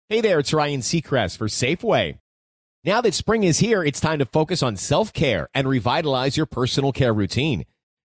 Hey 0.09 0.19
there, 0.19 0.39
it's 0.39 0.53
Ryan 0.53 0.81
Seacrest 0.81 1.37
for 1.37 1.47
Safeway. 1.47 2.19
Now 2.83 2.99
that 2.99 3.13
spring 3.13 3.45
is 3.45 3.59
here, 3.59 3.81
it's 3.81 4.01
time 4.01 4.19
to 4.19 4.25
focus 4.25 4.61
on 4.61 4.75
self 4.75 5.13
care 5.13 5.47
and 5.55 5.69
revitalize 5.69 6.35
your 6.35 6.45
personal 6.45 6.91
care 6.91 7.13
routine. 7.13 7.65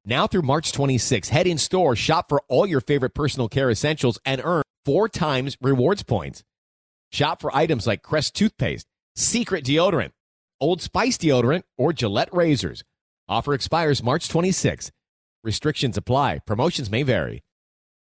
Now 0.10 0.26
through 0.26 0.42
March 0.42 0.72
26, 0.72 1.30
head 1.30 1.46
in 1.46 1.60
store, 1.60 1.96
shop 1.96 2.30
for 2.30 2.42
all 2.48 2.66
your 2.66 2.82
favorite 2.82 3.14
personal 3.14 3.48
care 3.48 3.70
essentials, 3.70 4.18
and 4.26 4.42
earn 4.44 4.64
four 4.84 5.08
times 5.08 5.56
rewards 5.62 6.02
points. 6.02 6.44
Shop 7.12 7.40
for 7.40 7.56
items 7.56 7.86
like 7.86 8.02
Crest 8.02 8.36
toothpaste, 8.36 8.88
Secret 9.16 9.64
deodorant, 9.64 10.10
Old 10.60 10.82
Spice 10.82 11.20
deodorant, 11.20 11.62
or 11.78 11.94
Gillette 11.94 12.34
razors. 12.34 12.84
Offer 13.28 13.54
expires 13.54 14.02
March 14.02 14.28
26. 14.28 14.92
Restrictions 15.44 15.96
apply. 15.96 16.40
Promotions 16.40 16.90
may 16.90 17.04
vary. 17.04 17.44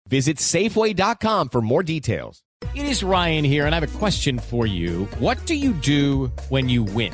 Visit 0.07 0.37
Safeway.com 0.37 1.49
for 1.49 1.61
more 1.61 1.83
details. 1.83 2.41
It 2.73 2.85
is 2.85 3.03
Ryan 3.03 3.43
here, 3.43 3.65
and 3.65 3.75
I 3.75 3.79
have 3.81 3.95
a 3.95 3.97
question 3.97 4.39
for 4.39 4.65
you. 4.65 5.09
What 5.19 5.45
do 5.45 5.55
you 5.55 5.73
do 5.73 6.31
when 6.47 6.69
you 6.69 6.83
win? 6.83 7.13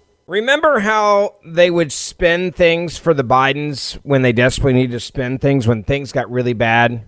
Remember 0.27 0.79
how 0.79 1.35
they 1.45 1.69
would 1.69 1.91
spend 1.91 2.55
things 2.55 2.97
for 2.97 3.13
the 3.13 3.23
Bidens 3.23 3.95
when 4.03 4.21
they 4.21 4.31
desperately 4.31 4.73
needed 4.73 4.93
to 4.93 4.99
spend 4.99 5.41
things 5.41 5.67
when 5.67 5.83
things 5.83 6.11
got 6.11 6.31
really 6.31 6.53
bad? 6.53 7.03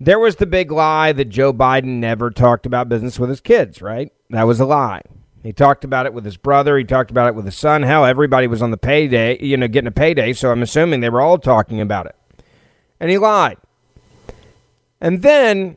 There 0.00 0.18
was 0.18 0.36
the 0.36 0.46
big 0.46 0.72
lie 0.72 1.12
that 1.12 1.26
Joe 1.26 1.52
Biden 1.52 2.00
never 2.00 2.30
talked 2.30 2.66
about 2.66 2.88
business 2.88 3.18
with 3.18 3.30
his 3.30 3.40
kids, 3.40 3.80
right? 3.80 4.12
That 4.30 4.44
was 4.44 4.58
a 4.58 4.64
lie. 4.64 5.02
He 5.42 5.52
talked 5.52 5.84
about 5.84 6.06
it 6.06 6.14
with 6.14 6.24
his 6.24 6.36
brother. 6.36 6.78
He 6.78 6.84
talked 6.84 7.10
about 7.10 7.28
it 7.28 7.34
with 7.34 7.44
his 7.44 7.56
son. 7.56 7.82
Hell, 7.82 8.04
everybody 8.04 8.46
was 8.46 8.62
on 8.62 8.70
the 8.70 8.76
payday, 8.76 9.42
you 9.44 9.56
know, 9.56 9.68
getting 9.68 9.88
a 9.88 9.92
payday. 9.92 10.32
So 10.32 10.50
I'm 10.50 10.62
assuming 10.62 11.00
they 11.00 11.10
were 11.10 11.20
all 11.20 11.38
talking 11.38 11.80
about 11.80 12.06
it. 12.06 12.16
And 13.00 13.10
he 13.10 13.18
lied. 13.18 13.58
And 15.00 15.22
then 15.22 15.76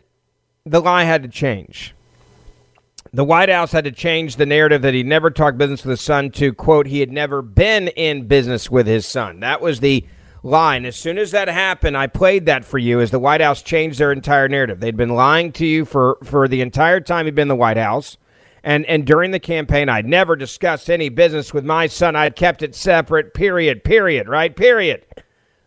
the 0.66 0.82
lie 0.82 1.04
had 1.04 1.24
to 1.24 1.30
change. 1.30 1.95
The 3.16 3.24
White 3.24 3.48
House 3.48 3.72
had 3.72 3.86
to 3.86 3.94
change 3.94 4.36
the 4.36 4.46
narrative 4.46 4.82
that 4.82 4.94
he 4.94 5.02
never 5.02 5.32
talked 5.32 5.58
business 5.58 5.86
with 5.86 5.92
his 5.92 6.02
son 6.02 6.32
to, 6.32 6.52
quote, 6.52 6.86
he 6.86 7.00
had 7.00 7.14
never 7.14 7.42
been 7.42 7.88
in 7.88 8.28
business 8.28 8.70
with 8.70 8.88
his 8.88 9.08
son. 9.08 9.40
That 9.40 9.62
was 9.62 9.80
the 9.80 10.06
line. 10.44 10.84
As 10.84 10.98
soon 10.98 11.18
as 11.18 11.32
that 11.32 11.48
happened, 11.48 11.96
I 11.96 12.08
played 12.08 12.46
that 12.48 12.66
for 12.66 12.78
you 12.78 13.00
as 13.00 13.12
the 13.12 13.20
White 13.20 13.40
House 13.40 13.62
changed 13.62 14.00
their 14.00 14.12
entire 14.12 14.50
narrative. 14.50 14.82
They'd 14.82 14.98
been 14.98 15.16
lying 15.16 15.54
to 15.54 15.66
you 15.66 15.86
for, 15.86 16.18
for 16.26 16.50
the 16.50 16.60
entire 16.60 17.00
time 17.00 17.24
he'd 17.24 17.36
been 17.36 17.44
in 17.44 17.48
the 17.48 17.56
White 17.56 17.78
House. 17.78 18.18
And, 18.66 18.86
and 18.86 19.08
during 19.08 19.32
the 19.32 19.40
campaign, 19.40 19.88
I'd 19.88 20.06
never 20.06 20.36
discussed 20.36 20.90
any 20.90 21.08
business 21.08 21.54
with 21.54 21.64
my 21.64 21.88
son. 21.88 22.18
I'd 22.18 22.36
kept 22.36 22.64
it 22.64 22.76
separate, 22.76 23.34
period, 23.34 23.86
period, 23.86 24.28
right? 24.28 24.54
Period. 24.54 25.06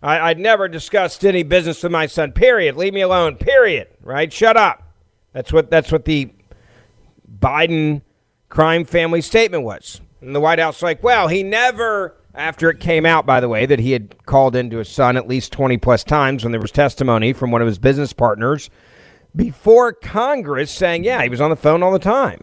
I, 0.03 0.21
I'd 0.21 0.39
never 0.39 0.69
discussed 0.69 1.25
any 1.25 1.45
business 1.45 1.83
with 1.83 1.93
my 1.93 2.05
son, 2.09 2.33
period. 2.33 2.77
Leave 2.77 2.93
me 2.93 3.01
alone, 3.01 3.37
period, 3.37 3.89
right? 4.03 4.31
Shut 4.31 4.59
up. 4.59 4.83
That's 5.33 5.51
what, 5.51 5.71
that's 5.71 5.91
what 5.91 6.05
the 6.05 6.35
Biden 7.41 8.03
crime 8.49 8.85
family 8.85 9.21
statement 9.21 9.65
was. 9.65 10.01
And 10.21 10.35
the 10.35 10.41
White 10.41 10.59
House 10.59 10.83
like, 10.83 11.03
well, 11.03 11.29
he 11.29 11.43
never 11.43 12.17
after 12.35 12.71
it 12.71 12.79
came 12.79 13.05
out 13.05 13.27
by 13.27 13.41
the 13.41 13.49
way 13.49 13.67
that 13.67 13.81
he 13.81 13.93
had 13.93 14.25
called 14.25 14.55
into 14.55 14.79
his 14.79 14.89
son 14.89 15.17
at 15.17 15.27
least 15.27 15.53
20 15.53 15.77
plus 15.79 16.05
times 16.05 16.45
when 16.45 16.53
there 16.53 16.61
was 16.61 16.71
testimony 16.71 17.33
from 17.33 17.51
one 17.51 17.61
of 17.61 17.67
his 17.67 17.79
business 17.79 18.13
partners 18.13 18.71
before 19.35 19.93
Congress 19.93 20.71
saying, 20.71 21.05
yeah, 21.05 21.23
he 21.23 21.29
was 21.29 21.41
on 21.41 21.51
the 21.51 21.57
phone 21.57 21.83
all 21.83 21.93
the 21.93 21.99
time. 21.99 22.41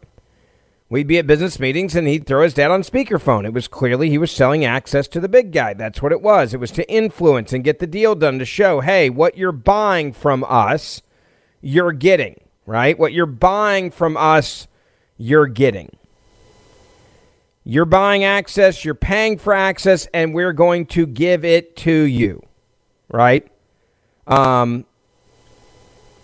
We'd 0.88 1.08
be 1.08 1.18
at 1.18 1.26
business 1.26 1.60
meetings 1.60 1.96
and 1.96 2.08
he'd 2.08 2.28
throw 2.28 2.44
his 2.44 2.54
dad 2.54 2.72
on 2.72 2.84
speakerphone. 2.84 3.46
It 3.46 3.54
was 3.54 3.68
clearly 3.68 4.10
he 4.10 4.20
was 4.20 4.32
selling 4.32 4.64
access 4.64 5.08
to 5.10 5.20
the 5.20 5.28
big 5.28 5.52
guy. 5.52 5.74
That's 5.74 6.02
what 6.02 6.12
it 6.12 6.22
was. 6.22 6.54
It 6.54 6.60
was 6.60 6.72
to 6.72 6.90
influence 6.92 7.54
and 7.54 7.64
get 7.64 7.80
the 7.80 7.88
deal 7.88 8.14
done 8.14 8.38
to 8.38 8.46
show, 8.46 8.82
hey, 8.82 9.10
what 9.10 9.38
you're 9.38 9.52
buying 9.52 10.14
from 10.14 10.46
us, 10.48 11.02
you're 11.60 11.92
getting, 11.92 12.40
right? 12.68 13.00
What 13.00 13.14
you're 13.14 13.26
buying 13.26 13.90
from 13.90 14.16
us, 14.16 14.68
you're 15.18 15.48
getting. 15.48 15.96
You're 17.64 17.86
buying 17.86 18.24
access, 18.24 18.86
you're 18.86 18.94
paying 18.94 19.38
for 19.40 19.54
access, 19.54 20.08
and 20.14 20.34
we're 20.36 20.54
going 20.54 20.86
to 20.88 21.08
give 21.08 21.44
it 21.44 21.76
to 21.78 21.92
you, 21.92 22.44
right? 23.10 23.48
Um, 24.28 24.86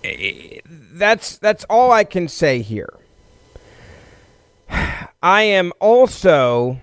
that's 0.03 1.37
that's 1.37 1.63
all 1.65 1.91
I 1.91 2.03
can 2.03 2.27
say 2.27 2.61
here. 2.61 2.93
I 4.69 5.43
am 5.43 5.73
also 5.79 6.79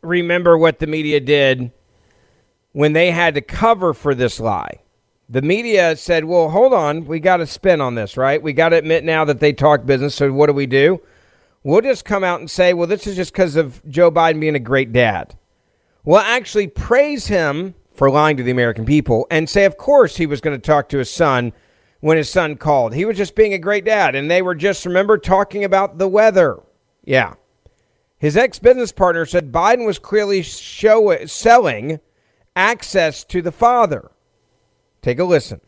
remember 0.00 0.56
what 0.56 0.78
the 0.78 0.86
media 0.86 1.20
did 1.20 1.70
when 2.72 2.92
they 2.92 3.10
had 3.10 3.34
to 3.34 3.40
cover 3.40 3.92
for 3.92 4.14
this 4.14 4.40
lie. 4.40 4.80
The 5.28 5.42
media 5.42 5.94
said, 5.96 6.24
"Well, 6.24 6.50
hold 6.50 6.72
on, 6.72 7.04
we 7.04 7.20
got 7.20 7.38
to 7.38 7.46
spin 7.46 7.80
on 7.80 7.94
this, 7.94 8.16
right? 8.16 8.42
We 8.42 8.52
got 8.52 8.70
to 8.70 8.76
admit 8.76 9.04
now 9.04 9.24
that 9.26 9.40
they 9.40 9.52
talk 9.52 9.84
business. 9.84 10.14
So 10.14 10.32
what 10.32 10.46
do 10.46 10.54
we 10.54 10.66
do? 10.66 11.02
We'll 11.62 11.80
just 11.80 12.04
come 12.04 12.24
out 12.24 12.40
and 12.40 12.50
say, 12.50 12.72
well, 12.72 12.86
this 12.86 13.06
is 13.06 13.16
just 13.16 13.32
because 13.32 13.56
of 13.56 13.86
Joe 13.88 14.10
Biden 14.10 14.40
being 14.40 14.54
a 14.54 14.60
great 14.60 14.92
dad. 14.92 15.36
We'll 16.04 16.18
actually 16.18 16.68
praise 16.68 17.26
him 17.26 17.74
for 17.90 18.08
lying 18.08 18.36
to 18.36 18.42
the 18.42 18.52
American 18.52 18.86
people 18.86 19.26
and 19.30 19.50
say, 19.50 19.64
of 19.64 19.76
course, 19.76 20.16
he 20.16 20.24
was 20.24 20.40
going 20.40 20.58
to 20.58 20.66
talk 20.66 20.88
to 20.88 20.98
his 20.98 21.10
son 21.10 21.52
when 22.00 22.16
his 22.16 22.30
son 22.30 22.56
called. 22.56 22.94
He 22.94 23.04
was 23.04 23.16
just 23.16 23.34
being 23.34 23.52
a 23.52 23.58
great 23.58 23.84
dad. 23.84 24.14
And 24.14 24.30
they 24.30 24.40
were 24.40 24.54
just, 24.54 24.86
remember, 24.86 25.18
talking 25.18 25.64
about 25.64 25.98
the 25.98 26.08
weather. 26.08 26.60
Yeah. 27.04 27.34
His 28.18 28.36
ex 28.36 28.58
business 28.58 28.92
partner 28.92 29.26
said 29.26 29.52
Biden 29.52 29.84
was 29.84 29.98
clearly 29.98 30.42
show, 30.42 31.26
selling 31.26 32.00
access 32.54 33.24
to 33.24 33.42
the 33.42 33.52
father. 33.52 34.10
Take 35.08 35.20
a 35.20 35.24
listen. 35.24 35.58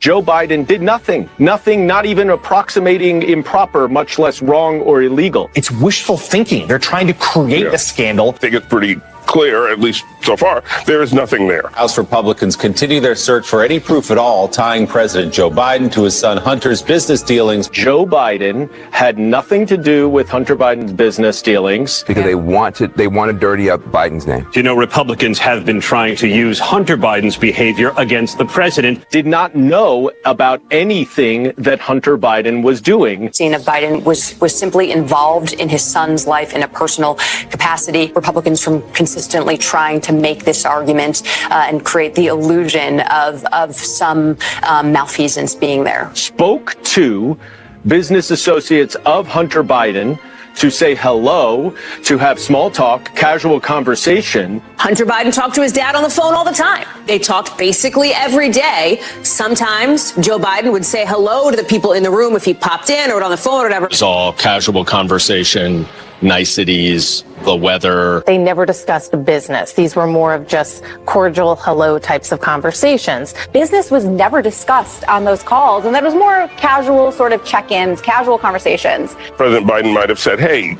Joe 0.00 0.20
Biden 0.20 0.66
did 0.66 0.82
nothing, 0.82 1.30
nothing, 1.38 1.86
not 1.86 2.06
even 2.06 2.30
approximating 2.30 3.22
improper, 3.22 3.86
much 3.86 4.18
less 4.18 4.42
wrong 4.42 4.80
or 4.80 5.04
illegal. 5.04 5.48
It's 5.54 5.70
wishful 5.70 6.16
thinking. 6.16 6.66
They're 6.66 6.80
trying 6.80 7.06
to 7.06 7.12
create 7.14 7.66
Yeah. 7.66 7.72
a 7.74 7.78
scandal. 7.78 8.30
I 8.30 8.32
think 8.32 8.54
it's 8.54 8.66
pretty 8.66 8.96
clear, 9.30 9.68
at 9.70 9.78
least 9.78 10.04
so 10.22 10.36
far, 10.36 10.64
there 10.86 11.02
is 11.02 11.14
nothing 11.14 11.46
there. 11.46 11.68
House 11.68 11.96
Republicans 11.96 12.56
continue 12.56 13.00
their 13.00 13.14
search 13.14 13.46
for 13.46 13.62
any 13.62 13.78
proof 13.78 14.10
at 14.10 14.18
all 14.18 14.48
tying 14.48 14.88
President 14.88 15.32
Joe 15.32 15.48
Biden 15.48 15.90
to 15.92 16.02
his 16.02 16.18
son 16.18 16.36
Hunter's 16.36 16.82
business 16.82 17.22
dealings. 17.22 17.68
Joe 17.70 18.04
Biden 18.04 18.70
had 18.92 19.18
nothing 19.18 19.66
to 19.66 19.76
do 19.76 20.08
with 20.08 20.28
Hunter 20.28 20.56
Biden's 20.56 20.92
business 20.92 21.40
dealings. 21.42 22.02
because 22.02 22.24
they 22.24 22.34
want 22.34 22.74
to 22.76 22.88
they 22.88 23.06
want 23.06 23.30
to 23.32 23.38
dirty 23.38 23.70
up 23.70 23.80
Biden's 23.82 24.26
name. 24.26 24.48
You 24.54 24.64
know, 24.64 24.74
Republicans 24.74 25.38
have 25.38 25.64
been 25.64 25.80
trying 25.80 26.16
to 26.16 26.26
use 26.26 26.58
Hunter 26.58 26.96
Biden's 26.96 27.36
behavior 27.36 27.92
against 27.96 28.36
the 28.36 28.46
president. 28.46 29.08
Did 29.10 29.26
not 29.26 29.54
know 29.54 30.10
about 30.24 30.60
anything 30.72 31.52
that 31.56 31.78
Hunter 31.78 32.18
Biden 32.18 32.64
was 32.64 32.80
doing. 32.80 33.30
Tina 33.30 33.60
Biden 33.60 34.02
was 34.02 34.38
was 34.40 34.58
simply 34.58 34.90
involved 34.90 35.52
in 35.52 35.68
his 35.68 35.84
son's 35.84 36.26
life 36.26 36.52
in 36.52 36.62
a 36.64 36.68
personal 36.68 37.14
capacity. 37.50 38.12
Republicans 38.12 38.60
from 38.60 38.82
consistently 39.20 39.58
trying 39.58 40.00
to 40.00 40.14
make 40.14 40.44
this 40.44 40.64
argument 40.64 41.22
uh, 41.50 41.66
and 41.68 41.84
create 41.84 42.14
the 42.14 42.28
illusion 42.28 43.00
of 43.00 43.44
of 43.52 43.74
some 43.74 44.34
um, 44.66 44.92
malfeasance 44.92 45.54
being 45.54 45.84
there. 45.84 46.10
Spoke 46.14 46.74
to 46.84 47.38
business 47.86 48.30
associates 48.30 48.94
of 49.04 49.26
Hunter 49.26 49.62
Biden 49.62 50.18
to 50.56 50.70
say 50.70 50.94
hello, 50.94 51.74
to 52.04 52.16
have 52.16 52.38
small 52.40 52.70
talk, 52.70 53.14
casual 53.14 53.60
conversation. 53.60 54.60
Hunter 54.78 55.04
Biden 55.04 55.32
talked 55.34 55.54
to 55.54 55.62
his 55.62 55.72
dad 55.72 55.94
on 55.94 56.02
the 56.02 56.10
phone 56.10 56.34
all 56.34 56.44
the 56.44 56.50
time. 56.50 56.86
They 57.06 57.18
talked 57.18 57.58
basically 57.58 58.12
every 58.12 58.50
day. 58.50 59.02
Sometimes 59.22 60.12
Joe 60.16 60.38
Biden 60.38 60.72
would 60.72 60.84
say 60.84 61.04
hello 61.06 61.50
to 61.50 61.56
the 61.56 61.64
people 61.64 61.92
in 61.92 62.02
the 62.02 62.10
room 62.10 62.36
if 62.36 62.44
he 62.44 62.54
popped 62.54 62.88
in 62.90 63.10
or 63.10 63.22
on 63.22 63.30
the 63.30 63.36
phone 63.36 63.60
or 63.60 63.64
whatever. 63.64 63.86
It's 63.86 64.02
all 64.02 64.32
casual 64.32 64.84
conversation, 64.84 65.86
niceties, 66.22 67.24
the 67.44 67.56
weather. 67.56 68.22
They 68.26 68.38
never 68.38 68.66
discussed 68.66 69.24
business. 69.24 69.72
These 69.72 69.96
were 69.96 70.06
more 70.06 70.34
of 70.34 70.46
just 70.46 70.84
cordial 71.06 71.56
hello 71.56 71.98
types 71.98 72.32
of 72.32 72.40
conversations. 72.40 73.34
Business 73.52 73.90
was 73.90 74.04
never 74.04 74.42
discussed 74.42 75.04
on 75.08 75.24
those 75.24 75.42
calls, 75.42 75.84
and 75.84 75.94
that 75.94 76.04
was 76.04 76.14
more 76.14 76.48
casual 76.56 77.12
sort 77.12 77.32
of 77.32 77.44
check 77.44 77.70
ins, 77.70 78.00
casual 78.00 78.38
conversations. 78.38 79.14
President 79.36 79.66
Biden 79.66 79.94
might 79.94 80.08
have 80.08 80.18
said, 80.18 80.38
hey, 80.38 80.76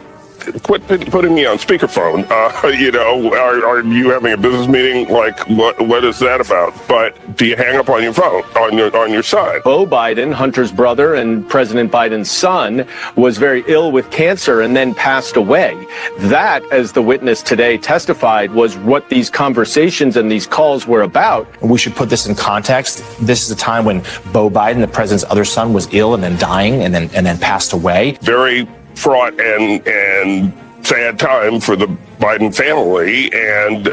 quit 0.63 0.87
putting 0.87 1.35
me 1.35 1.47
on 1.47 1.59
speakerphone. 1.59 2.29
Uh, 2.31 2.69
you 2.81 2.91
know, 2.93 3.33
are, 3.35 3.65
are 3.67 3.83
you 3.83 4.11
having 4.11 4.33
a 4.33 4.37
business 4.37 4.69
meeting? 4.69 5.09
Like, 5.09 5.49
what 5.49 5.81
what 5.81 6.05
is 6.05 6.19
that 6.21 6.41
about? 6.41 6.75
But 6.89 7.37
do 7.37 7.47
you 7.47 7.57
hang 7.57 7.77
up 7.77 7.89
on 7.89 8.03
your 8.03 8.13
phone 8.13 8.43
on 8.57 8.77
your 8.77 8.95
on 8.97 9.13
your 9.13 9.23
side? 9.23 9.63
Beau 9.63 9.87
Biden, 9.87 10.33
Hunter's 10.33 10.73
brother 10.73 11.15
and 11.15 11.49
President 11.49 11.91
Biden's 11.91 12.31
son, 12.31 12.87
was 13.17 13.39
very 13.39 13.65
ill 13.67 13.93
with 13.93 14.11
cancer 14.11 14.61
and 14.61 14.75
then 14.77 14.95
passed 14.95 15.37
away. 15.37 15.87
That, 16.19 16.63
as 16.73 16.93
the 16.93 17.03
witness 17.03 17.43
today 17.43 17.79
testified, 17.79 18.51
was 18.53 18.77
what 18.79 19.09
these 19.09 19.31
conversations 19.31 20.17
and 20.17 20.31
these 20.31 20.47
calls 20.47 20.87
were 20.87 21.03
about. 21.03 21.47
We 21.63 21.79
should 21.79 21.95
put 21.95 22.09
this 22.09 22.27
in 22.27 22.35
context. 22.35 23.05
This 23.21 23.45
is 23.45 23.51
a 23.51 23.57
time 23.57 23.85
when 23.85 24.01
Beau 24.33 24.51
Biden, 24.51 24.81
the 24.81 24.89
president's 24.89 25.25
other 25.31 25.45
son, 25.45 25.73
was 25.73 25.93
ill 25.93 26.15
and 26.15 26.23
then 26.23 26.37
dying 26.39 26.83
and 26.83 26.95
then 26.95 27.11
and 27.15 27.25
then 27.25 27.39
passed 27.39 27.73
away. 27.73 28.19
Very 28.23 28.69
fraught 29.01 29.41
and 29.41 29.87
and 29.87 30.53
sad 30.85 31.19
time 31.19 31.61
for 31.61 31.77
the 31.77 31.87
Biden 32.19 32.55
family, 32.55 33.33
and 33.33 33.87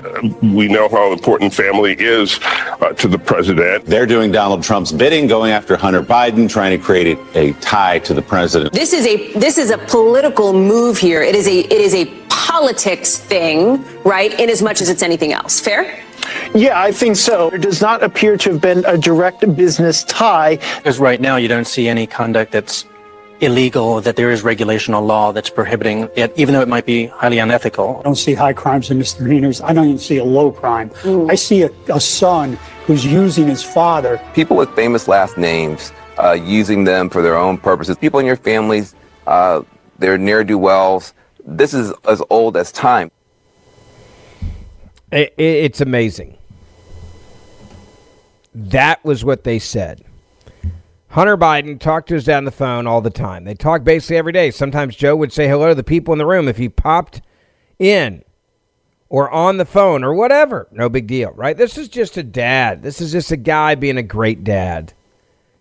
we 0.55 0.67
know 0.67 0.89
how 0.89 1.13
important 1.13 1.53
family 1.53 1.95
is 1.99 2.39
uh, 2.43 2.93
to 2.93 3.07
the 3.07 3.19
president. 3.19 3.85
They're 3.85 4.05
doing 4.05 4.31
Donald 4.31 4.63
Trump's 4.63 4.91
bidding, 4.91 5.27
going 5.27 5.51
after 5.51 5.77
Hunter 5.77 6.01
Biden, 6.01 6.49
trying 6.49 6.77
to 6.77 6.83
create 6.83 7.17
a, 7.35 7.39
a 7.39 7.53
tie 7.53 7.99
to 7.99 8.13
the 8.13 8.21
president. 8.21 8.73
This 8.73 8.93
is 8.93 9.05
a 9.05 9.31
this 9.33 9.57
is 9.57 9.69
a 9.69 9.77
political 9.77 10.53
move 10.53 10.97
here. 10.97 11.21
It 11.21 11.35
is 11.35 11.47
a 11.47 11.59
it 11.59 11.71
is 11.71 11.93
a 11.93 12.05
politics 12.29 13.17
thing, 13.17 13.83
right? 14.03 14.37
In 14.39 14.49
as 14.49 14.61
much 14.61 14.81
as 14.81 14.89
it's 14.89 15.03
anything 15.03 15.33
else. 15.33 15.59
Fair? 15.59 16.03
Yeah, 16.53 16.81
I 16.81 16.91
think 16.91 17.15
so. 17.15 17.49
There 17.49 17.59
does 17.59 17.81
not 17.81 18.03
appear 18.03 18.37
to 18.37 18.51
have 18.51 18.61
been 18.61 18.83
a 18.85 18.97
direct 18.97 19.55
business 19.55 20.03
tie. 20.03 20.57
Because 20.77 20.99
right 20.99 21.21
now 21.21 21.37
you 21.37 21.47
don't 21.47 21.67
see 21.67 21.87
any 21.87 22.07
conduct 22.07 22.51
that's 22.51 22.85
illegal, 23.39 24.01
that 24.01 24.15
there 24.15 24.31
is 24.31 24.41
regulation 24.43 24.93
or 24.93 25.01
law 25.01 25.31
that's 25.31 25.49
prohibiting 25.49 26.09
it, 26.15 26.33
even 26.35 26.53
though 26.53 26.61
it 26.61 26.67
might 26.67 26.85
be 26.85 27.07
highly 27.07 27.39
unethical. 27.39 27.97
I 27.99 28.03
don't 28.03 28.15
see 28.15 28.33
high 28.33 28.53
crimes 28.53 28.89
and 28.89 28.99
misdemeanors. 28.99 29.61
I 29.61 29.73
don't 29.73 29.85
even 29.85 29.99
see 29.99 30.17
a 30.17 30.23
low 30.23 30.51
crime. 30.51 30.91
I 31.29 31.35
see 31.35 31.63
a, 31.63 31.69
a 31.93 31.99
son 31.99 32.57
who's 32.85 33.05
using 33.05 33.47
his 33.47 33.63
father. 33.63 34.19
People 34.33 34.57
with 34.57 34.73
famous 34.75 35.07
last 35.07 35.37
names, 35.37 35.91
uh, 36.17 36.31
using 36.31 36.83
them 36.83 37.09
for 37.09 37.21
their 37.21 37.35
own 37.35 37.57
purposes. 37.57 37.97
People 37.97 38.19
in 38.19 38.25
your 38.25 38.37
families, 38.37 38.95
uh, 39.27 39.61
they're 39.99 40.17
ne'er 40.17 40.43
do 40.43 40.57
wells. 40.57 41.13
This 41.45 41.73
is 41.73 41.93
as 42.07 42.21
old 42.29 42.57
as 42.57 42.71
time. 42.71 43.11
It, 45.11 45.33
it's 45.37 45.79
amazing. 45.79 46.37
That 48.53 49.03
was 49.05 49.23
what 49.23 49.43
they 49.43 49.59
said. 49.59 50.03
Hunter 51.09 51.37
Biden 51.37 51.79
talked 51.79 52.09
to 52.09 52.15
his 52.15 52.25
dad 52.25 52.37
on 52.37 52.45
the 52.45 52.51
phone 52.51 52.85
all 52.85 53.01
the 53.01 53.09
time. 53.09 53.45
They 53.45 53.53
talk 53.53 53.83
basically 53.83 54.17
every 54.17 54.33
day. 54.33 54.51
Sometimes 54.51 54.95
Joe 54.95 55.15
would 55.15 55.31
say 55.31 55.47
hello 55.47 55.69
to 55.69 55.75
the 55.75 55.83
people 55.83 56.13
in 56.13 56.17
the 56.17 56.25
room 56.25 56.47
if 56.47 56.57
he 56.57 56.69
popped 56.69 57.21
in 57.79 58.23
or 59.09 59.29
on 59.31 59.57
the 59.57 59.65
phone 59.65 60.03
or 60.03 60.13
whatever. 60.13 60.67
No 60.71 60.89
big 60.89 61.07
deal, 61.07 61.31
right? 61.31 61.55
This 61.55 61.77
is 61.77 61.87
just 61.87 62.17
a 62.17 62.23
dad. 62.23 62.83
This 62.83 62.99
is 62.99 63.13
just 63.13 63.31
a 63.31 63.37
guy 63.37 63.75
being 63.75 63.97
a 63.97 64.03
great 64.03 64.43
dad. 64.43 64.93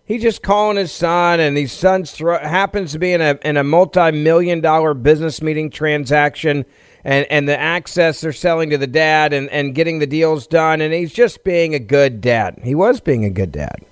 He's 0.03 0.21
just 0.21 0.41
calling 0.41 0.77
his 0.77 0.91
son, 0.93 1.41
and 1.41 1.57
his 1.57 1.73
son 1.73 2.05
thro- 2.05 2.39
happens 2.39 2.93
to 2.93 2.99
be 2.99 3.11
in 3.11 3.19
a 3.19 3.37
in 3.43 3.57
a 3.57 3.63
multi 3.63 4.11
million 4.11 4.61
dollar 4.61 4.93
business 4.93 5.41
meeting 5.41 5.69
transaction, 5.69 6.65
and 7.03 7.25
and 7.29 7.47
the 7.47 7.59
access 7.59 8.21
they're 8.21 8.31
selling 8.31 8.69
to 8.69 8.77
the 8.77 8.87
dad, 8.87 9.33
and 9.33 9.49
and 9.49 9.75
getting 9.75 9.99
the 9.99 10.07
deals 10.07 10.47
done, 10.47 10.79
and 10.79 10.93
he's 10.93 11.11
just 11.11 11.43
being 11.43 11.75
a 11.75 11.79
good 11.79 12.21
dad. 12.21 12.57
He 12.63 12.73
was 12.73 13.01
being 13.01 13.25
a 13.25 13.29
good 13.29 13.51
dad. 13.51 13.83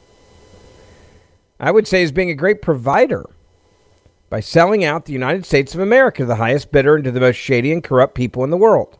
I 1.59 1.71
would 1.71 1.87
say 1.87 2.01
he's 2.01 2.11
being 2.11 2.29
a 2.29 2.35
great 2.35 2.61
provider 2.61 3.29
by 4.29 4.39
selling 4.39 4.83
out 4.83 5.05
the 5.05 5.13
United 5.13 5.45
States 5.45 5.73
of 5.73 5.79
America 5.79 6.23
to 6.23 6.25
the 6.25 6.35
highest 6.35 6.71
bidder 6.71 6.95
and 6.95 7.03
to 7.05 7.11
the 7.11 7.19
most 7.19 7.37
shady 7.37 7.71
and 7.71 7.83
corrupt 7.83 8.15
people 8.15 8.43
in 8.43 8.49
the 8.49 8.57
world. 8.57 8.99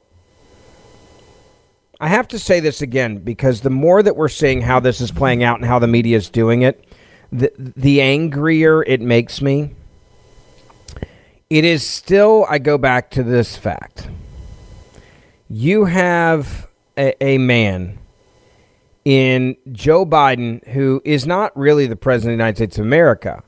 I 2.00 2.10
have 2.10 2.28
to 2.30 2.40
say 2.40 2.60
this 2.60 2.82
again 2.82 3.18
because 3.18 3.62
the 3.62 3.70
more 3.70 4.04
that 4.04 4.16
we're 4.16 4.30
seeing 4.30 4.62
how 4.62 4.80
this 4.80 5.00
is 5.02 5.12
playing 5.12 5.44
out 5.44 5.60
and 5.60 5.66
how 5.66 5.80
the 5.80 5.88
media 5.88 6.18
is 6.18 6.30
doing 6.30 6.62
it, 6.62 6.86
the, 7.32 7.52
the 7.58 8.02
angrier 8.02 8.84
it 8.84 9.02
makes 9.02 9.42
me. 9.42 9.76
It 11.50 11.64
is 11.64 11.86
still, 11.86 12.46
I 12.50 12.60
go 12.60 12.78
back 12.78 13.12
to 13.12 13.24
this 13.24 13.56
fact. 13.56 14.10
You 15.50 15.86
have 15.86 16.68
a, 16.98 17.22
a 17.24 17.38
man 17.38 18.00
in 19.06 19.56
Joe 19.72 20.06
Biden, 20.06 20.68
who 20.70 21.02
is 21.06 21.28
not 21.28 21.56
really 21.56 21.86
the 21.86 21.96
president 21.96 22.34
of 22.34 22.38
the 22.38 22.44
United 22.44 22.56
States 22.58 22.80
of 22.80 22.86
America. 22.86 23.44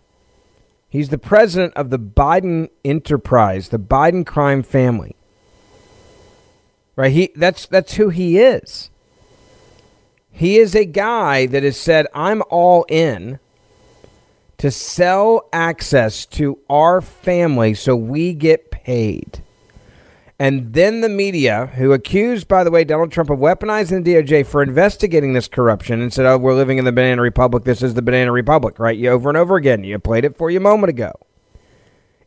He's 0.87 1.09
the 1.09 1.17
president 1.17 1.73
of 1.75 1.89
the 1.89 1.99
Biden 1.99 2.69
enterprise, 2.85 3.69
the 3.69 3.79
Biden 3.79 4.25
crime 4.25 4.63
family. 4.63 5.15
Right? 6.95 7.11
He 7.11 7.31
that's 7.35 7.65
that's 7.65 7.95
who 7.95 8.09
he 8.09 8.39
is. 8.39 8.89
He 10.31 10.57
is 10.57 10.75
a 10.75 10.85
guy 10.85 11.47
that 11.47 11.63
has 11.63 11.77
said, 11.77 12.05
I'm 12.13 12.43
all 12.49 12.85
in 12.89 13.39
to 14.59 14.69
sell 14.69 15.49
access 15.51 16.25
to 16.27 16.59
our 16.69 17.01
family 17.01 17.73
so 17.73 17.95
we 17.95 18.33
get 18.33 18.69
paid. 18.69 19.43
And 20.39 20.73
then 20.73 21.01
the 21.01 21.09
media, 21.09 21.67
who 21.75 21.93
accused, 21.93 22.47
by 22.47 22.63
the 22.63 22.69
way, 22.69 22.83
Donald 22.83 23.11
Trump 23.11 23.31
of 23.31 23.39
weaponizing 23.39 24.03
the 24.03 24.13
DOJ 24.13 24.45
for 24.45 24.61
investigating 24.61 25.33
this 25.33 25.47
corruption 25.47 25.99
and 25.99 26.13
said, 26.13 26.27
oh, 26.27 26.37
we're 26.37 26.53
living 26.53 26.77
in 26.77 26.85
the 26.85 26.91
Banana 26.91 27.23
Republic. 27.23 27.63
This 27.63 27.81
is 27.81 27.95
the 27.95 28.03
Banana 28.03 28.31
Republic, 28.31 28.77
right? 28.77 28.95
You 28.95 29.09
over 29.09 29.29
and 29.29 29.37
over 29.37 29.55
again. 29.55 29.83
You 29.83 29.97
played 29.97 30.25
it 30.25 30.37
for 30.37 30.51
you 30.51 30.57
a 30.57 30.61
moment 30.61 30.89
ago. 30.89 31.13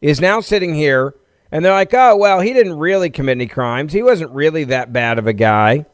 Is 0.00 0.20
now 0.20 0.40
sitting 0.40 0.74
here 0.74 1.14
and 1.52 1.64
they're 1.64 1.72
like, 1.72 1.94
oh, 1.94 2.16
well, 2.16 2.40
he 2.40 2.52
didn't 2.52 2.78
really 2.78 3.10
commit 3.10 3.36
any 3.36 3.46
crimes. 3.46 3.92
He 3.92 4.02
wasn't 4.02 4.32
really 4.32 4.64
that 4.64 4.92
bad 4.92 5.18
of 5.18 5.28
a 5.28 5.32
guy. 5.32 5.86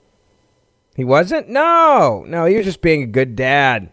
He 0.95 1.05
wasn't? 1.05 1.51
No, 1.51 2.25
no, 2.27 2.47
he 2.47 2.57
was 2.57 2.65
just 2.65 2.81
being 2.81 3.03
a 3.03 3.07
good 3.07 3.37
dad. 3.37 3.91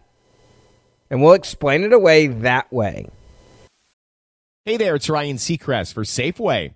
And 1.10 1.22
we'll 1.22 1.34
explain 1.34 1.84
it 1.84 1.92
away 1.92 2.28
that 2.28 2.72
way. 2.72 3.10
Hey 4.64 4.78
there, 4.78 4.96
it's 4.96 5.10
Ryan 5.10 5.36
Seacrest 5.36 5.94
for 5.94 6.04
Safeway. 6.04 6.76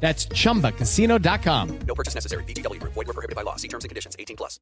That's 0.00 0.26
chumbacasino.com. 0.26 1.78
No 1.80 1.94
purchase 1.94 2.14
necessary. 2.14 2.44
VGW 2.44 2.80
Group. 2.80 2.94
Void 2.94 3.08
were 3.08 3.14
prohibited 3.14 3.36
by 3.36 3.42
law. 3.42 3.56
See 3.56 3.68
terms 3.68 3.84
and 3.84 3.90
conditions. 3.90 4.16
18 4.18 4.36
plus. 4.36 4.58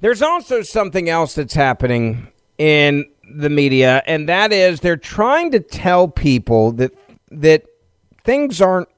There's 0.00 0.22
also 0.22 0.62
something 0.62 1.08
else 1.08 1.36
that's 1.36 1.54
happening 1.54 2.26
in 2.58 3.04
the 3.32 3.48
media, 3.48 4.02
and 4.06 4.28
that 4.28 4.52
is 4.52 4.80
they're 4.80 4.96
trying 4.96 5.52
to 5.52 5.60
tell 5.60 6.08
people 6.08 6.72
that 6.72 6.92
that 7.30 7.64
things 8.24 8.60
aren't 8.60 8.88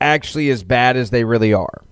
actually 0.00 0.50
as 0.50 0.64
bad 0.64 0.96
as 0.96 1.10
they 1.10 1.24
really 1.24 1.54
are. 1.54 1.82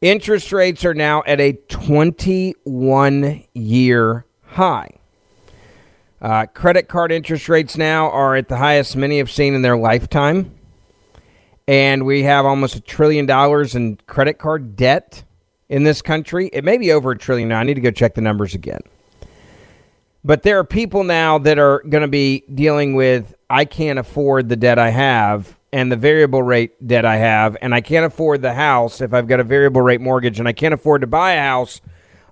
Interest 0.00 0.52
rates 0.52 0.84
are 0.84 0.94
now 0.94 1.22
at 1.26 1.40
a 1.40 1.52
21 1.68 3.44
year 3.54 4.24
high. 4.42 4.90
Uh, 6.20 6.46
credit 6.46 6.88
card 6.88 7.12
interest 7.12 7.48
rates 7.48 7.76
now 7.76 8.10
are 8.10 8.34
at 8.34 8.48
the 8.48 8.56
highest 8.56 8.96
many 8.96 9.18
have 9.18 9.30
seen 9.30 9.54
in 9.54 9.62
their 9.62 9.76
lifetime. 9.76 10.50
And 11.66 12.04
we 12.04 12.24
have 12.24 12.44
almost 12.44 12.76
a 12.76 12.80
trillion 12.80 13.26
dollars 13.26 13.74
in 13.74 13.98
credit 14.06 14.34
card 14.34 14.76
debt 14.76 15.24
in 15.68 15.84
this 15.84 16.02
country. 16.02 16.50
It 16.52 16.64
may 16.64 16.76
be 16.76 16.92
over 16.92 17.12
a 17.12 17.18
trillion 17.18 17.48
now. 17.48 17.60
I 17.60 17.64
need 17.64 17.74
to 17.74 17.80
go 17.80 17.90
check 17.90 18.14
the 18.14 18.20
numbers 18.20 18.54
again. 18.54 18.80
But 20.22 20.42
there 20.42 20.58
are 20.58 20.64
people 20.64 21.04
now 21.04 21.38
that 21.38 21.58
are 21.58 21.80
going 21.88 22.02
to 22.02 22.08
be 22.08 22.44
dealing 22.54 22.94
with 22.94 23.34
I 23.48 23.64
can't 23.64 23.98
afford 23.98 24.48
the 24.48 24.56
debt 24.56 24.78
I 24.78 24.90
have 24.90 25.58
and 25.72 25.90
the 25.90 25.96
variable 25.96 26.42
rate 26.42 26.86
debt 26.86 27.04
I 27.04 27.16
have, 27.16 27.56
and 27.60 27.74
I 27.74 27.80
can't 27.80 28.06
afford 28.06 28.42
the 28.42 28.54
house 28.54 29.00
if 29.00 29.12
I've 29.12 29.26
got 29.26 29.40
a 29.40 29.44
variable 29.44 29.82
rate 29.82 30.00
mortgage, 30.00 30.38
and 30.38 30.46
I 30.46 30.52
can't 30.52 30.72
afford 30.72 31.00
to 31.00 31.06
buy 31.06 31.32
a 31.32 31.40
house 31.40 31.80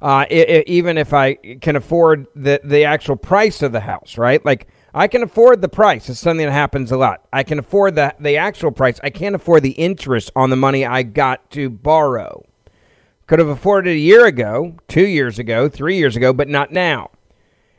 uh, 0.03 0.27
it, 0.29 0.49
it, 0.51 0.69
even 0.69 0.99
if 0.99 1.15
I 1.15 1.35
can 1.35 1.77
afford 1.77 2.27
the 2.35 2.61
the 2.65 2.85
actual 2.85 3.17
price 3.17 3.63
of 3.63 3.71
the 3.71 3.81
house, 3.81 4.19
right? 4.19 4.45
Like 4.45 4.67
I 4.95 5.09
can 5.09 5.23
afford 5.23 5.63
the 5.63 5.69
price. 5.69 6.09
It's 6.09 6.21
something 6.21 6.47
that 6.47 6.53
happens 6.53 6.93
a 6.93 6.99
lot. 6.99 7.25
I 7.33 7.43
can 7.45 7.59
afford 7.59 7.95
the 7.95 8.15
the 8.21 8.37
actual 8.37 8.73
price. 8.73 9.01
I 9.03 9.11
can't 9.11 9.35
afford 9.35 9.63
the 9.63 9.71
interest 9.73 10.31
on 10.37 10.51
the 10.51 10.57
money 10.57 10.85
I 10.85 11.03
got 11.03 11.51
to 11.53 11.71
borrow. 11.71 12.45
Could 13.27 13.39
have 13.39 13.49
afforded 13.49 13.91
it 13.91 13.95
a 13.95 13.99
year 14.01 14.27
ago, 14.27 14.77
two 14.89 15.07
years 15.07 15.39
ago, 15.39 15.69
three 15.69 15.97
years 15.97 16.17
ago, 16.17 16.33
but 16.33 16.49
not 16.49 16.73
now. 16.73 17.11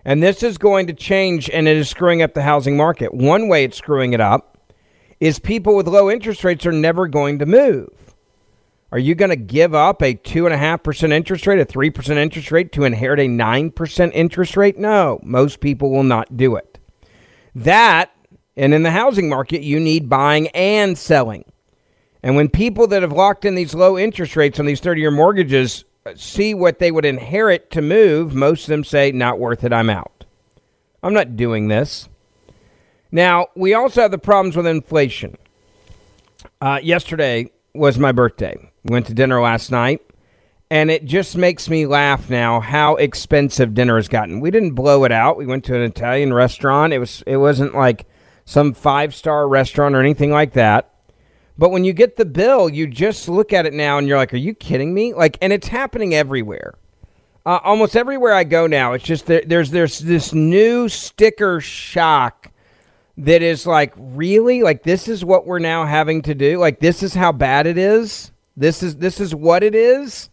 And 0.06 0.24
this 0.24 0.42
is 0.42 0.58
going 0.58 0.88
to 0.88 0.94
change, 0.94 1.50
and 1.50 1.68
it 1.68 1.78
is 1.78 1.90
screwing 1.90 2.22
up 2.22 2.34
the 2.34 2.42
housing 2.42 2.76
market. 2.76 3.14
One 3.14 3.48
way 3.48 3.64
it's 3.64 3.78
screwing 3.78 4.14
it 4.14 4.20
up 4.20 4.58
is 5.20 5.40
people 5.40 5.76
with 5.76 5.88
low 5.88 6.10
interest 6.10 6.44
rates 6.44 6.66
are 6.66 6.72
never 6.72 7.08
going 7.08 7.40
to 7.40 7.46
move. 7.46 8.16
Are 8.92 9.00
you 9.00 9.16
going 9.16 9.30
to 9.30 9.36
give 9.36 9.74
up 9.74 10.02
a 10.02 10.14
2.5% 10.16 11.12
interest 11.12 11.48
rate, 11.48 11.60
a 11.60 11.66
3% 11.66 12.18
interest 12.18 12.52
rate 12.52 12.72
to 12.74 12.84
inherit 12.84 13.20
a 13.20 13.28
9% 13.28 14.12
interest 14.14 14.58
rate? 14.58 14.78
No, 14.78 15.20
most 15.24 15.62
people 15.62 15.90
will 15.90 16.04
not 16.04 16.36
do 16.36 16.56
it. 16.56 16.73
That, 17.56 18.12
and 18.58 18.74
in 18.74 18.84
the 18.84 18.92
housing 18.92 19.30
market, 19.30 19.62
you 19.62 19.80
need 19.80 20.10
buying 20.10 20.48
and 20.50 20.98
selling. 20.98 21.46
And 22.22 22.36
when 22.36 22.50
people 22.50 22.88
that 22.88 23.02
have 23.02 23.12
locked 23.12 23.46
in 23.46 23.56
these 23.56 23.74
low 23.76 23.98
interest 23.98 24.36
rates 24.36 24.60
on 24.60 24.66
these 24.66 24.80
30 24.80 25.02
year 25.02 25.12
mortgages 25.12 25.84
see 26.16 26.54
what 26.54 26.80
they 26.80 26.92
would 26.92 27.06
inherit 27.06 27.72
to 27.72 27.82
move, 27.82 28.34
most 28.34 28.64
of 28.64 28.68
them 28.68 28.84
say, 28.84 29.12
not 29.12 29.40
worth 29.40 29.64
it, 29.64 29.74
I'm 29.74 29.90
out. 29.90 30.26
I'm 31.02 31.14
not 31.14 31.36
doing 31.36 31.68
this. 31.68 32.08
Now, 33.12 33.48
we 33.56 33.74
also 33.74 34.02
have 34.02 34.12
the 34.12 34.18
problems 34.18 34.56
with 34.56 34.66
inflation. 34.66 35.38
Uh, 36.60 36.80
yesterday 36.82 37.52
was 37.74 38.00
my 38.00 38.12
birthday. 38.12 38.58
Went 38.86 39.08
to 39.08 39.14
dinner 39.14 39.40
last 39.42 39.72
night, 39.72 40.02
and 40.74 40.90
it 40.90 41.06
just 41.06 41.38
makes 41.38 41.70
me 41.70 41.86
laugh 41.86 42.32
now 42.32 42.60
how 42.60 42.96
expensive 42.96 43.76
dinner 43.76 43.96
has 43.98 44.08
gotten. 44.08 44.40
We 44.40 44.50
didn't 44.50 44.72
blow 44.72 45.04
it 45.04 45.12
out. 45.12 45.38
We 45.38 45.46
went 45.46 45.64
to 45.66 45.76
an 45.76 45.84
Italian 45.84 46.34
restaurant. 46.34 46.94
It 46.94 46.98
was 46.98 47.24
it 47.28 47.38
wasn't 47.38 47.76
like 47.76 48.08
some 48.46 48.74
five 48.74 49.14
star 49.14 49.48
restaurant 49.48 49.94
or 49.94 50.00
anything 50.00 50.32
like 50.32 50.54
that. 50.54 50.92
But 51.60 51.70
when 51.70 51.84
you 51.84 51.94
get 51.94 52.16
the 52.16 52.26
bill, 52.26 52.70
you 52.70 52.88
just 52.88 53.30
look 53.30 53.54
at 53.54 53.68
it 53.68 53.74
now 53.74 54.00
and 54.00 54.08
you're 54.08 54.18
like, 54.18 54.34
"Are 54.34 54.38
you 54.38 54.56
kidding 54.56 54.96
me?" 54.96 55.14
Like, 55.14 55.38
and 55.44 55.54
it's 55.54 55.68
happening 55.68 56.16
everywhere. 56.16 56.74
Uh, 57.46 57.60
almost 57.64 57.96
everywhere 57.96 58.34
I 58.34 58.44
go 58.44 58.66
now, 58.66 58.94
it's 58.94 59.04
just 59.04 59.28
there, 59.28 59.44
there's 59.46 59.70
there's 59.70 60.00
this 60.00 60.34
new 60.34 60.90
sticker 60.90 61.62
shock 61.62 62.52
that 63.20 63.44
is 63.44 63.68
like, 63.68 63.94
really, 63.96 64.64
like 64.64 64.82
this 64.82 65.08
is 65.08 65.24
what 65.24 65.46
we're 65.46 65.60
now 65.60 65.86
having 65.86 66.24
to 66.24 66.34
do. 66.34 66.58
Like 66.58 66.80
this 66.80 67.04
is 67.04 67.14
how 67.14 67.32
bad 67.32 67.68
it 67.68 67.78
is. 67.78 68.32
This 68.58 68.82
is 68.82 68.96
this 68.96 69.20
is 69.20 69.36
what 69.36 69.62
it 69.62 69.76
is. 69.76 70.32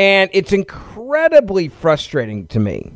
And 0.00 0.30
it's 0.32 0.54
incredibly 0.54 1.68
frustrating 1.68 2.46
to 2.46 2.58
me 2.58 2.90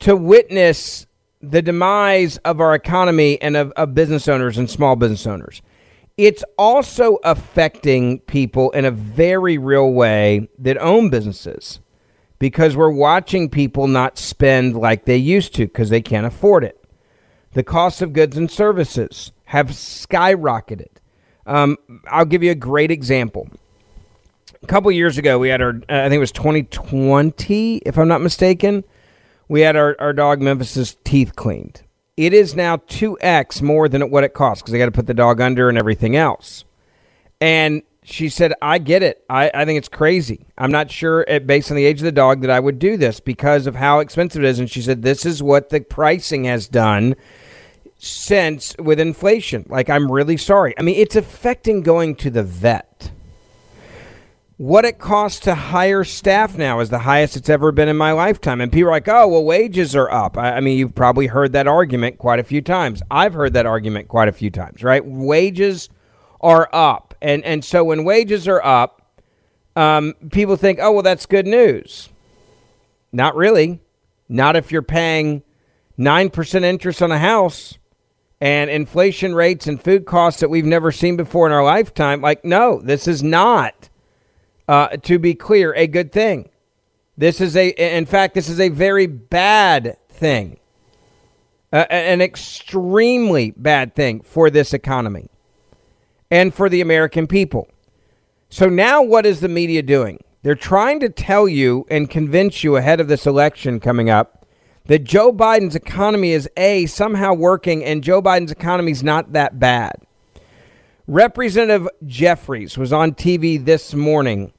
to 0.00 0.16
witness 0.16 1.06
the 1.40 1.62
demise 1.62 2.36
of 2.38 2.60
our 2.60 2.74
economy 2.74 3.40
and 3.40 3.56
of, 3.56 3.70
of 3.76 3.94
business 3.94 4.26
owners 4.26 4.58
and 4.58 4.68
small 4.68 4.96
business 4.96 5.24
owners. 5.24 5.62
It's 6.16 6.42
also 6.58 7.20
affecting 7.22 8.18
people 8.22 8.72
in 8.72 8.84
a 8.86 8.90
very 8.90 9.56
real 9.56 9.92
way 9.92 10.48
that 10.58 10.78
own 10.78 11.10
businesses 11.10 11.78
because 12.40 12.74
we're 12.74 12.90
watching 12.90 13.48
people 13.48 13.86
not 13.86 14.18
spend 14.18 14.74
like 14.74 15.04
they 15.04 15.16
used 15.16 15.54
to 15.54 15.66
because 15.66 15.90
they 15.90 16.02
can't 16.02 16.26
afford 16.26 16.64
it. 16.64 16.82
The 17.52 17.62
cost 17.62 18.02
of 18.02 18.14
goods 18.14 18.36
and 18.36 18.50
services 18.50 19.30
have 19.44 19.68
skyrocketed. 19.68 20.90
Um, 21.46 21.76
I'll 22.08 22.24
give 22.24 22.42
you 22.42 22.50
a 22.50 22.56
great 22.56 22.90
example. 22.90 23.48
A 24.62 24.66
couple 24.66 24.92
years 24.92 25.16
ago, 25.16 25.38
we 25.38 25.48
had 25.48 25.62
our, 25.62 25.70
uh, 25.70 26.04
I 26.04 26.08
think 26.08 26.16
it 26.16 26.18
was 26.18 26.32
2020, 26.32 27.76
if 27.78 27.98
I'm 27.98 28.08
not 28.08 28.20
mistaken, 28.20 28.84
we 29.48 29.62
had 29.62 29.74
our, 29.74 29.96
our 29.98 30.12
dog 30.12 30.42
Memphis's 30.42 30.98
teeth 31.02 31.34
cleaned. 31.34 31.82
It 32.18 32.34
is 32.34 32.54
now 32.54 32.76
2x 32.76 33.62
more 33.62 33.88
than 33.88 34.10
what 34.10 34.22
it 34.22 34.34
costs 34.34 34.60
because 34.60 34.72
they 34.72 34.78
got 34.78 34.84
to 34.84 34.92
put 34.92 35.06
the 35.06 35.14
dog 35.14 35.40
under 35.40 35.70
and 35.70 35.78
everything 35.78 36.14
else. 36.14 36.64
And 37.40 37.82
she 38.02 38.28
said, 38.28 38.52
I 38.60 38.76
get 38.76 39.02
it. 39.02 39.24
I, 39.30 39.50
I 39.54 39.64
think 39.64 39.78
it's 39.78 39.88
crazy. 39.88 40.46
I'm 40.58 40.70
not 40.70 40.90
sure, 40.90 41.26
at, 41.26 41.46
based 41.46 41.70
on 41.70 41.76
the 41.78 41.86
age 41.86 42.00
of 42.00 42.04
the 42.04 42.12
dog, 42.12 42.42
that 42.42 42.50
I 42.50 42.60
would 42.60 42.78
do 42.78 42.98
this 42.98 43.18
because 43.18 43.66
of 43.66 43.76
how 43.76 44.00
expensive 44.00 44.44
it 44.44 44.48
is. 44.48 44.58
And 44.58 44.70
she 44.70 44.82
said, 44.82 45.00
This 45.00 45.24
is 45.24 45.42
what 45.42 45.70
the 45.70 45.80
pricing 45.80 46.44
has 46.44 46.68
done 46.68 47.16
since 47.96 48.76
with 48.78 49.00
inflation. 49.00 49.64
Like, 49.70 49.88
I'm 49.88 50.12
really 50.12 50.36
sorry. 50.36 50.74
I 50.78 50.82
mean, 50.82 50.96
it's 50.96 51.16
affecting 51.16 51.80
going 51.80 52.14
to 52.16 52.30
the 52.30 52.42
vet. 52.42 53.12
What 54.60 54.84
it 54.84 54.98
costs 54.98 55.40
to 55.44 55.54
hire 55.54 56.04
staff 56.04 56.58
now 56.58 56.80
is 56.80 56.90
the 56.90 56.98
highest 56.98 57.34
it's 57.34 57.48
ever 57.48 57.72
been 57.72 57.88
in 57.88 57.96
my 57.96 58.12
lifetime. 58.12 58.60
And 58.60 58.70
people 58.70 58.90
are 58.90 58.92
like, 58.92 59.08
oh, 59.08 59.26
well, 59.26 59.42
wages 59.42 59.96
are 59.96 60.10
up. 60.10 60.36
I, 60.36 60.56
I 60.56 60.60
mean, 60.60 60.76
you've 60.76 60.94
probably 60.94 61.28
heard 61.28 61.52
that 61.52 61.66
argument 61.66 62.18
quite 62.18 62.40
a 62.40 62.44
few 62.44 62.60
times. 62.60 63.00
I've 63.10 63.32
heard 63.32 63.54
that 63.54 63.64
argument 63.64 64.08
quite 64.08 64.28
a 64.28 64.32
few 64.32 64.50
times, 64.50 64.84
right? 64.84 65.02
Wages 65.02 65.88
are 66.42 66.68
up. 66.74 67.14
And, 67.22 67.42
and 67.42 67.64
so 67.64 67.84
when 67.84 68.04
wages 68.04 68.46
are 68.46 68.62
up, 68.62 69.00
um, 69.76 70.12
people 70.30 70.56
think, 70.56 70.78
oh, 70.78 70.92
well, 70.92 71.02
that's 71.02 71.24
good 71.24 71.46
news. 71.46 72.10
Not 73.12 73.34
really. 73.36 73.80
Not 74.28 74.56
if 74.56 74.70
you're 74.70 74.82
paying 74.82 75.42
9% 75.98 76.62
interest 76.64 77.00
on 77.00 77.10
a 77.10 77.18
house 77.18 77.78
and 78.42 78.68
inflation 78.68 79.34
rates 79.34 79.66
and 79.66 79.82
food 79.82 80.04
costs 80.04 80.40
that 80.40 80.50
we've 80.50 80.66
never 80.66 80.92
seen 80.92 81.16
before 81.16 81.46
in 81.46 81.52
our 81.54 81.64
lifetime. 81.64 82.20
Like, 82.20 82.44
no, 82.44 82.82
this 82.82 83.08
is 83.08 83.22
not, 83.22 83.88
uh, 84.70 84.96
to 84.98 85.18
be 85.18 85.34
clear, 85.34 85.74
a 85.74 85.88
good 85.88 86.12
thing. 86.12 86.48
This 87.18 87.40
is 87.40 87.56
a, 87.56 87.70
in 87.70 88.06
fact, 88.06 88.34
this 88.34 88.48
is 88.48 88.60
a 88.60 88.68
very 88.68 89.08
bad 89.08 89.96
thing, 90.08 90.60
uh, 91.72 91.86
an 91.90 92.20
extremely 92.20 93.50
bad 93.50 93.96
thing 93.96 94.20
for 94.20 94.48
this 94.48 94.72
economy 94.72 95.28
and 96.30 96.54
for 96.54 96.68
the 96.68 96.80
American 96.80 97.26
people. 97.26 97.66
So 98.48 98.68
now, 98.68 99.02
what 99.02 99.26
is 99.26 99.40
the 99.40 99.48
media 99.48 99.82
doing? 99.82 100.22
They're 100.42 100.54
trying 100.54 101.00
to 101.00 101.08
tell 101.08 101.48
you 101.48 101.84
and 101.90 102.08
convince 102.08 102.62
you 102.62 102.76
ahead 102.76 103.00
of 103.00 103.08
this 103.08 103.26
election 103.26 103.80
coming 103.80 104.08
up 104.08 104.46
that 104.84 105.02
Joe 105.02 105.32
Biden's 105.32 105.74
economy 105.74 106.30
is 106.30 106.48
A, 106.56 106.86
somehow 106.86 107.34
working, 107.34 107.84
and 107.84 108.04
Joe 108.04 108.22
Biden's 108.22 108.52
economy 108.52 108.92
is 108.92 109.02
not 109.02 109.32
that 109.32 109.58
bad. 109.58 109.96
Representative 111.08 111.88
Jeffries 112.06 112.78
was 112.78 112.92
on 112.92 113.14
TV 113.14 113.62
this 113.62 113.94
morning, 113.94 114.52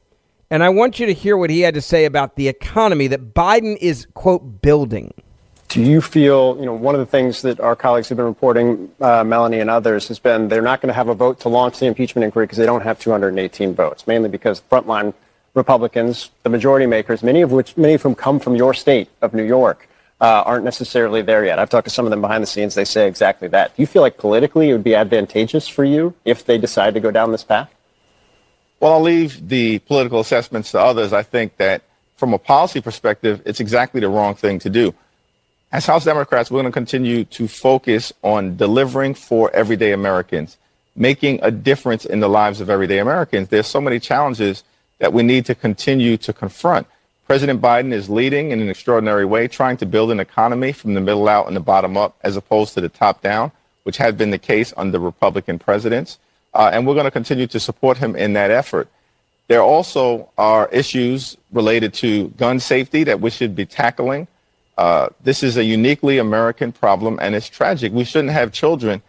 and 0.52 0.62
I 0.64 0.70
want 0.70 1.00
you 1.00 1.06
to 1.06 1.14
hear 1.14 1.38
what 1.38 1.50
he 1.50 1.62
had 1.62 1.74
to 1.76 1.82
say 1.82 2.04
about 2.04 2.36
the 2.36 2.50
economy 2.50 3.08
that 3.08 3.34
Biden 3.34 3.78
is, 3.78 4.06
quote, 4.14 4.62
building. 4.62 5.14
Do 5.70 5.82
you 5.82 6.02
feel, 6.02 6.58
you 6.60 6.66
know, 6.66 6.74
one 6.74 6.94
of 6.94 7.00
the 7.00 7.06
things 7.06 7.42
that 7.44 7.62
our 7.62 7.78
colleagues 7.78 8.10
have 8.10 8.18
been 8.18 8.26
reporting, 8.26 8.92
uh, 9.00 9.24
Melanie 9.24 9.62
and 9.62 9.70
others, 9.70 10.10
has 10.10 10.20
been 10.20 10.50
they're 10.50 10.62
not 10.62 10.82
going 10.82 10.90
to 10.90 10.94
have 10.94 11.08
a 11.08 11.16
vote 11.16 11.40
to 11.40 11.50
launch 11.50 11.80
the 11.80 11.86
impeachment 11.86 12.26
inquiry 12.26 12.46
because 12.46 12.58
they 12.58 12.66
don't 12.66 12.84
have 12.84 13.00
218 13.00 13.74
votes, 13.74 14.06
mainly 14.06 14.28
because 14.28 14.62
frontline 14.70 15.14
Republicans, 15.54 16.32
the 16.44 16.50
majority 16.50 16.86
makers, 16.86 17.24
many 17.24 17.42
of 17.42 17.54
which, 17.54 17.78
many 17.78 17.94
of 17.94 18.02
whom 18.02 18.14
come 18.14 18.38
from 18.38 18.58
your 18.58 18.74
state 18.74 19.08
of 19.22 19.34
New 19.34 19.46
York, 19.46 19.88
uh, 20.20 20.44
aren't 20.46 20.66
necessarily 20.66 21.22
there 21.22 21.46
yet. 21.46 21.60
I've 21.60 21.70
talked 21.70 21.88
to 21.88 21.94
some 21.94 22.06
of 22.06 22.12
them 22.12 22.20
behind 22.20 22.44
the 22.44 22.48
scenes. 22.48 22.76
They 22.76 22.84
say 22.84 23.08
exactly 23.08 23.48
that. 23.48 23.74
Do 23.78 23.82
you 23.82 23.88
feel 23.88 24.02
like 24.02 24.18
politically 24.18 24.70
it 24.70 24.74
would 24.74 24.84
be 24.84 24.96
advantageous 24.96 25.70
for 25.70 25.86
you 25.86 26.14
if 26.26 26.44
they 26.44 26.58
decide 26.58 26.94
to 26.96 27.00
go 27.00 27.12
down 27.12 27.32
this 27.32 27.46
path? 27.46 27.74
Well, 28.82 28.94
I'll 28.94 29.02
leave 29.02 29.48
the 29.48 29.78
political 29.78 30.20
assessments 30.22 30.72
to 30.72 30.80
others. 30.80 31.14
I 31.14 31.22
think 31.22 31.58
that 31.58 31.84
from 32.18 32.34
a 32.34 32.40
policy 32.40 32.82
perspective, 32.82 33.40
it's 33.46 33.60
exactly 33.60 34.02
the 34.02 34.10
wrong 34.10 34.34
thing 34.34 34.58
to 34.58 34.72
do. 34.72 34.96
As 35.72 35.86
House 35.86 36.04
Democrats, 36.04 36.50
we're 36.50 36.64
going 36.64 36.72
to 36.72 36.76
continue 36.76 37.24
to 37.26 37.48
focus 37.48 38.12
on 38.24 38.58
delivering 38.58 39.14
for 39.14 39.52
everyday 39.52 39.92
Americans, 39.92 40.58
making 40.96 41.40
a 41.44 41.52
difference 41.52 42.06
in 42.06 42.22
the 42.22 42.28
lives 42.28 42.60
of 42.60 42.72
everyday 42.72 42.98
Americans. 42.98 43.50
There's 43.50 43.68
so 43.68 43.80
many 43.80 44.00
challenges 44.00 44.64
that 44.98 45.14
we 45.14 45.22
need 45.22 45.46
to 45.46 45.54
continue 45.54 46.18
to 46.18 46.34
confront. 46.34 46.88
President 47.28 47.62
Biden 47.62 47.94
is 47.94 48.10
leading 48.10 48.50
in 48.50 48.62
an 48.62 48.70
extraordinary 48.70 49.26
way, 49.26 49.48
trying 49.48 49.78
to 49.78 49.86
build 49.86 50.10
an 50.10 50.20
economy 50.20 50.72
from 50.72 50.96
the 50.96 51.02
middle 51.02 51.30
out 51.30 51.46
and 51.46 51.56
the 51.56 51.62
bottom 51.62 51.98
up, 51.98 52.18
as 52.24 52.36
opposed 52.36 52.74
to 52.74 52.82
the 52.82 52.90
top 52.90 53.22
down, 53.22 53.52
which 53.84 53.98
had 53.98 54.18
been 54.18 54.32
the 54.32 54.40
case 54.40 54.74
under 54.76 54.98
Republican 54.98 55.60
presidents. 55.60 56.18
Uh, 56.54 56.70
and 56.74 56.86
we're 56.86 56.94
going 56.94 57.06
to 57.06 57.12
continue 57.12 57.48
to 57.48 57.60
support 57.60 57.98
him 57.98 58.16
in 58.16 58.34
that 58.34 58.52
effort. 58.52 58.88
There 59.48 59.62
also 59.62 60.30
are 60.38 60.70
issues 60.70 61.38
related 61.52 61.94
to 61.96 62.30
gun 62.30 62.60
safety 62.60 63.04
that 63.04 63.20
we 63.20 63.30
should 63.30 63.56
be 63.56 63.66
tackling. 63.66 64.28
Uh, 64.78 65.10
this 65.24 65.44
is 65.44 65.58
a 65.58 65.64
uniquely 65.64 66.18
American 66.18 66.72
problem, 66.72 67.20
and 67.22 67.36
it's 67.36 67.50
tragic. 67.50 67.92
We 67.92 68.04
shouldn't 68.04 68.34
have 68.34 68.52
children 68.52 69.02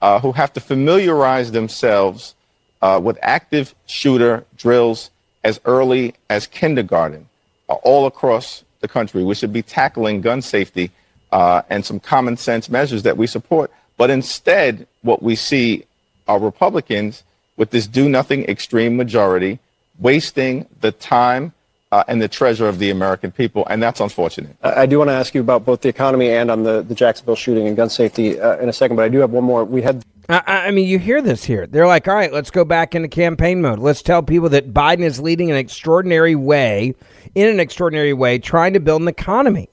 uh, 0.00 0.18
who 0.20 0.32
have 0.32 0.52
to 0.54 0.60
familiarize 0.60 1.52
themselves 1.52 2.34
uh, 2.82 3.00
with 3.02 3.18
active 3.20 3.74
shooter 3.86 4.44
drills 4.56 5.10
as 5.44 5.60
early 5.64 6.14
as 6.28 6.46
kindergarten, 6.46 7.28
uh, 7.68 7.74
all 7.74 8.06
across 8.06 8.64
the 8.80 8.88
country. 8.88 9.22
We 9.22 9.34
should 9.34 9.52
be 9.52 9.62
tackling 9.62 10.20
gun 10.20 10.42
safety 10.42 10.90
uh, 11.32 11.62
and 11.68 11.84
some 11.84 12.00
common 12.00 12.36
sense 12.36 12.68
measures 12.68 13.02
that 13.02 13.16
we 13.16 13.26
support. 13.26 13.70
But 13.96 14.10
instead, 14.10 14.86
what 15.02 15.22
we 15.22 15.36
see 15.36 15.84
are 16.30 16.38
Republicans 16.38 17.24
with 17.56 17.70
this 17.70 17.86
do 17.86 18.08
nothing 18.08 18.44
extreme 18.44 18.96
majority 18.96 19.58
wasting 19.98 20.66
the 20.80 20.92
time 20.92 21.52
uh, 21.92 22.04
and 22.06 22.22
the 22.22 22.28
treasure 22.28 22.68
of 22.68 22.78
the 22.78 22.90
American 22.90 23.32
people, 23.32 23.66
and 23.68 23.82
that's 23.82 24.00
unfortunate. 24.00 24.56
I 24.62 24.86
do 24.86 24.98
want 24.98 25.08
to 25.08 25.14
ask 25.14 25.34
you 25.34 25.40
about 25.40 25.64
both 25.64 25.80
the 25.80 25.88
economy 25.88 26.30
and 26.30 26.50
on 26.50 26.62
the, 26.62 26.82
the 26.82 26.94
Jacksonville 26.94 27.34
shooting 27.34 27.66
and 27.66 27.76
gun 27.76 27.90
safety 27.90 28.40
uh, 28.40 28.58
in 28.58 28.68
a 28.68 28.72
second, 28.72 28.96
but 28.96 29.04
I 29.04 29.08
do 29.08 29.18
have 29.18 29.30
one 29.30 29.44
more. 29.44 29.64
We 29.64 29.82
had. 29.82 30.04
I, 30.28 30.42
I 30.46 30.70
mean, 30.70 30.86
you 30.86 31.00
hear 31.00 31.20
this 31.20 31.42
here. 31.42 31.66
They're 31.66 31.88
like, 31.88 32.06
all 32.06 32.14
right, 32.14 32.32
let's 32.32 32.52
go 32.52 32.64
back 32.64 32.94
into 32.94 33.08
campaign 33.08 33.60
mode. 33.60 33.80
Let's 33.80 34.02
tell 34.02 34.22
people 34.22 34.48
that 34.50 34.72
Biden 34.72 35.00
is 35.00 35.18
leading 35.18 35.50
an 35.50 35.56
extraordinary 35.56 36.36
way, 36.36 36.94
in 37.34 37.48
an 37.48 37.58
extraordinary 37.58 38.12
way, 38.12 38.38
trying 38.38 38.74
to 38.74 38.80
build 38.80 39.02
an 39.02 39.08
economy. 39.08 39.68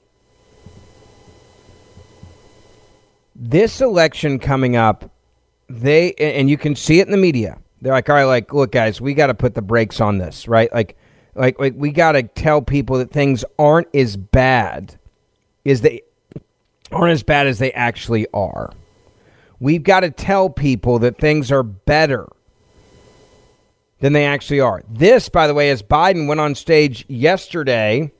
This 3.36 3.80
election 3.80 4.40
coming 4.40 4.74
up, 4.74 5.08
they, 5.68 6.14
and 6.14 6.48
you 6.48 6.56
can 6.56 6.74
see 6.74 7.00
it 7.00 7.06
in 7.06 7.12
the 7.12 7.18
media. 7.18 7.58
They're 7.80 7.92
like, 7.92 8.08
all 8.08 8.16
right, 8.16 8.24
like, 8.24 8.52
look, 8.52 8.72
guys, 8.72 9.00
we 9.00 9.14
got 9.14 9.28
to 9.28 9.34
put 9.34 9.54
the 9.54 9.62
brakes 9.62 10.00
on 10.00 10.18
this, 10.18 10.48
right? 10.48 10.72
Like, 10.72 10.96
like, 11.34 11.58
like 11.60 11.74
we 11.76 11.90
got 11.90 12.12
to 12.12 12.22
tell 12.22 12.60
people 12.62 12.98
that 12.98 13.10
things 13.10 13.44
aren't 13.58 13.94
as 13.94 14.16
bad 14.16 14.98
as 15.64 15.82
they 15.82 16.02
aren't 16.90 17.12
as 17.12 17.22
bad 17.22 17.46
as 17.46 17.58
they 17.58 17.72
actually 17.72 18.26
are. 18.32 18.72
We've 19.60 19.82
got 19.82 20.00
to 20.00 20.10
tell 20.10 20.50
people 20.50 20.98
that 21.00 21.18
things 21.18 21.52
are 21.52 21.62
better 21.62 22.28
than 24.00 24.12
they 24.12 24.24
actually 24.24 24.60
are. 24.60 24.82
This, 24.88 25.28
by 25.28 25.46
the 25.46 25.54
way, 25.54 25.70
as 25.70 25.82
Biden 25.82 26.28
went 26.28 26.40
on 26.40 26.54
stage 26.54 27.04
yesterday 27.08 28.12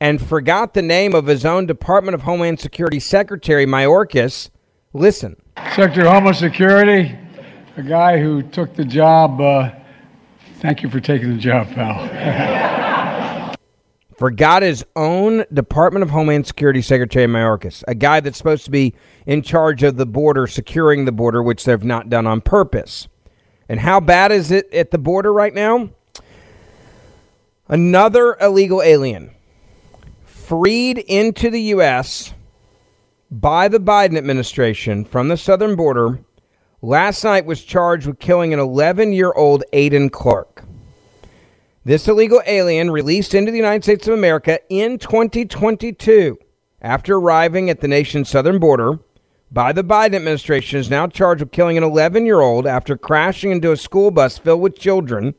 and 0.00 0.20
forgot 0.20 0.74
the 0.74 0.82
name 0.82 1.14
of 1.14 1.26
his 1.26 1.44
own 1.44 1.66
Department 1.66 2.14
of 2.14 2.22
Homeland 2.22 2.60
Security 2.60 3.00
Secretary, 3.00 3.66
Mayorkas. 3.66 4.50
Listen. 4.92 5.36
Secretary 5.76 6.04
of 6.04 6.12
Homeland 6.12 6.36
Security, 6.36 7.16
a 7.76 7.82
guy 7.82 8.18
who 8.18 8.42
took 8.42 8.74
the 8.74 8.84
job. 8.84 9.40
Uh, 9.40 9.70
thank 10.56 10.82
you 10.82 10.90
for 10.90 10.98
taking 10.98 11.30
the 11.30 11.38
job, 11.38 11.68
pal. 11.68 13.54
Forgot 14.18 14.62
his 14.62 14.84
own 14.96 15.44
Department 15.52 16.02
of 16.02 16.10
Homeland 16.10 16.46
Security 16.46 16.82
Secretary 16.82 17.26
Mayorkas, 17.26 17.84
a 17.86 17.94
guy 17.94 18.18
that's 18.18 18.36
supposed 18.36 18.64
to 18.64 18.70
be 18.72 18.94
in 19.26 19.42
charge 19.42 19.84
of 19.84 19.96
the 19.96 20.06
border, 20.06 20.48
securing 20.48 21.04
the 21.04 21.12
border, 21.12 21.40
which 21.40 21.64
they've 21.64 21.84
not 21.84 22.10
done 22.10 22.26
on 22.26 22.40
purpose. 22.40 23.06
And 23.68 23.78
how 23.78 24.00
bad 24.00 24.32
is 24.32 24.50
it 24.50 24.74
at 24.74 24.90
the 24.90 24.98
border 24.98 25.32
right 25.32 25.54
now? 25.54 25.90
Another 27.68 28.36
illegal 28.40 28.82
alien 28.82 29.30
freed 30.24 30.98
into 30.98 31.48
the 31.48 31.60
U.S. 31.60 32.34
by 33.30 33.68
the 33.68 33.78
Biden 33.78 34.18
administration 34.18 35.04
from 35.04 35.28
the 35.28 35.36
southern 35.36 35.76
border 35.76 36.18
last 36.82 37.22
night 37.22 37.46
was 37.46 37.62
charged 37.62 38.06
with 38.06 38.18
killing 38.18 38.52
an 38.52 38.58
11 38.58 39.12
year 39.12 39.32
old 39.32 39.62
Aiden 39.72 40.10
Clark. 40.10 40.64
This 41.84 42.08
illegal 42.08 42.42
alien 42.46 42.90
released 42.90 43.32
into 43.32 43.52
the 43.52 43.56
United 43.56 43.84
States 43.84 44.08
of 44.08 44.14
America 44.14 44.58
in 44.68 44.98
2022 44.98 46.38
after 46.82 47.16
arriving 47.16 47.70
at 47.70 47.80
the 47.80 47.88
nation's 47.88 48.28
southern 48.28 48.58
border 48.58 48.98
by 49.52 49.72
the 49.72 49.84
Biden 49.84 50.16
administration 50.16 50.80
is 50.80 50.90
now 50.90 51.06
charged 51.06 51.40
with 51.40 51.52
killing 51.52 51.76
an 51.76 51.84
11 51.84 52.26
year 52.26 52.40
old 52.40 52.66
after 52.66 52.96
crashing 52.96 53.52
into 53.52 53.70
a 53.70 53.76
school 53.76 54.10
bus 54.10 54.38
filled 54.38 54.60
with 54.60 54.78
children 54.78 55.34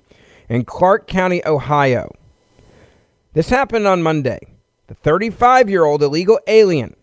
in 0.47 0.63
Clark 0.63 1.08
County, 1.08 1.45
Ohio. 1.45 2.10
This 3.34 3.49
happened 3.49 3.86
on 3.86 4.01
Monday. 4.01 4.39
The 4.88 4.95
35 4.95 5.69
year 5.69 5.84
old 5.84 6.01
illegal 6.01 6.39
alien 6.47 6.95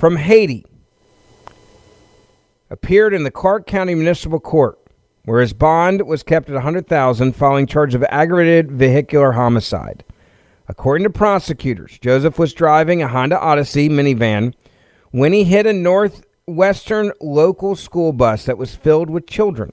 from 0.00 0.16
Haiti 0.16 0.64
appeared 2.70 3.12
in 3.12 3.22
the 3.22 3.30
Clark 3.30 3.66
County 3.66 3.94
Municipal 3.94 4.40
Court, 4.40 4.78
where 5.26 5.42
his 5.42 5.52
bond 5.52 6.06
was 6.06 6.22
kept 6.22 6.48
at 6.48 6.54
100,000 6.54 7.36
following 7.36 7.66
charge 7.66 7.94
of 7.94 8.02
aggravated 8.08 8.72
vehicular 8.72 9.32
homicide. 9.32 10.02
According 10.68 11.04
to 11.04 11.10
prosecutors, 11.10 11.98
Joseph 11.98 12.38
was 12.38 12.54
driving 12.54 13.02
a 13.02 13.08
Honda 13.08 13.38
Odyssey 13.38 13.90
minivan 13.90 14.54
when 15.10 15.34
he 15.34 15.44
hit 15.44 15.66
a 15.66 15.72
northwestern 15.74 17.12
local 17.20 17.76
school 17.76 18.14
bus 18.14 18.46
that 18.46 18.56
was 18.56 18.74
filled 18.74 19.10
with 19.10 19.26
children. 19.26 19.70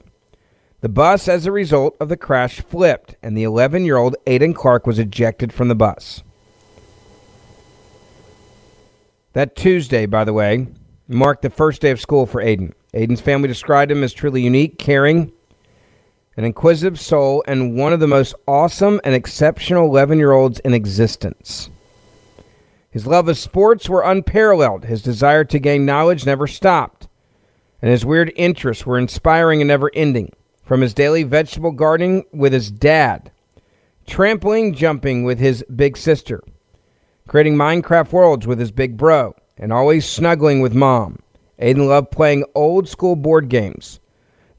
The 0.82 0.90
bus, 0.90 1.26
as 1.26 1.46
a 1.46 1.52
result 1.52 1.96
of 2.00 2.10
the 2.10 2.18
crash, 2.18 2.60
flipped, 2.60 3.16
and 3.22 3.34
the 3.34 3.44
11 3.44 3.86
year 3.86 3.96
old 3.96 4.14
Aiden 4.26 4.54
Clark 4.54 4.86
was 4.86 4.98
ejected 4.98 5.54
from 5.54 5.68
the 5.68 5.74
bus. 5.74 6.22
That 9.34 9.56
Tuesday, 9.56 10.06
by 10.06 10.24
the 10.24 10.32
way, 10.32 10.68
marked 11.06 11.42
the 11.42 11.50
first 11.50 11.80
day 11.80 11.90
of 11.90 12.00
school 12.00 12.26
for 12.26 12.42
Aiden. 12.42 12.72
Aiden's 12.94 13.20
family 13.20 13.48
described 13.48 13.90
him 13.90 14.02
as 14.02 14.12
truly 14.12 14.42
unique, 14.42 14.78
caring, 14.78 15.32
an 16.36 16.44
inquisitive 16.44 16.98
soul, 16.98 17.42
and 17.46 17.76
one 17.76 17.92
of 17.92 18.00
the 18.00 18.06
most 18.06 18.34
awesome 18.46 19.00
and 19.04 19.14
exceptional 19.14 19.86
11 19.86 20.18
year 20.18 20.32
olds 20.32 20.60
in 20.60 20.72
existence. 20.72 21.68
His 22.90 23.06
love 23.06 23.28
of 23.28 23.36
sports 23.36 23.88
were 23.88 24.02
unparalleled. 24.02 24.84
His 24.84 25.02
desire 25.02 25.44
to 25.44 25.58
gain 25.58 25.84
knowledge 25.84 26.24
never 26.24 26.46
stopped. 26.46 27.08
And 27.82 27.90
his 27.90 28.04
weird 28.04 28.32
interests 28.34 28.86
were 28.86 28.98
inspiring 28.98 29.60
and 29.60 29.68
never 29.68 29.90
ending. 29.94 30.32
From 30.64 30.80
his 30.80 30.94
daily 30.94 31.22
vegetable 31.22 31.70
gardening 31.70 32.24
with 32.32 32.52
his 32.52 32.70
dad, 32.70 33.30
trampoline 34.06 34.74
jumping 34.74 35.24
with 35.24 35.38
his 35.38 35.64
big 35.74 35.96
sister, 35.96 36.42
creating 37.28 37.54
Minecraft 37.54 38.10
worlds 38.10 38.46
with 38.46 38.58
his 38.58 38.72
big 38.72 38.96
bro, 38.96 39.36
and 39.58 39.72
always 39.72 40.06
snuggling 40.08 40.60
with 40.60 40.74
mom. 40.74 41.18
Aiden 41.60 41.86
loved 41.86 42.10
playing 42.10 42.44
old 42.54 42.88
school 42.88 43.16
board 43.16 43.48
games, 43.48 44.00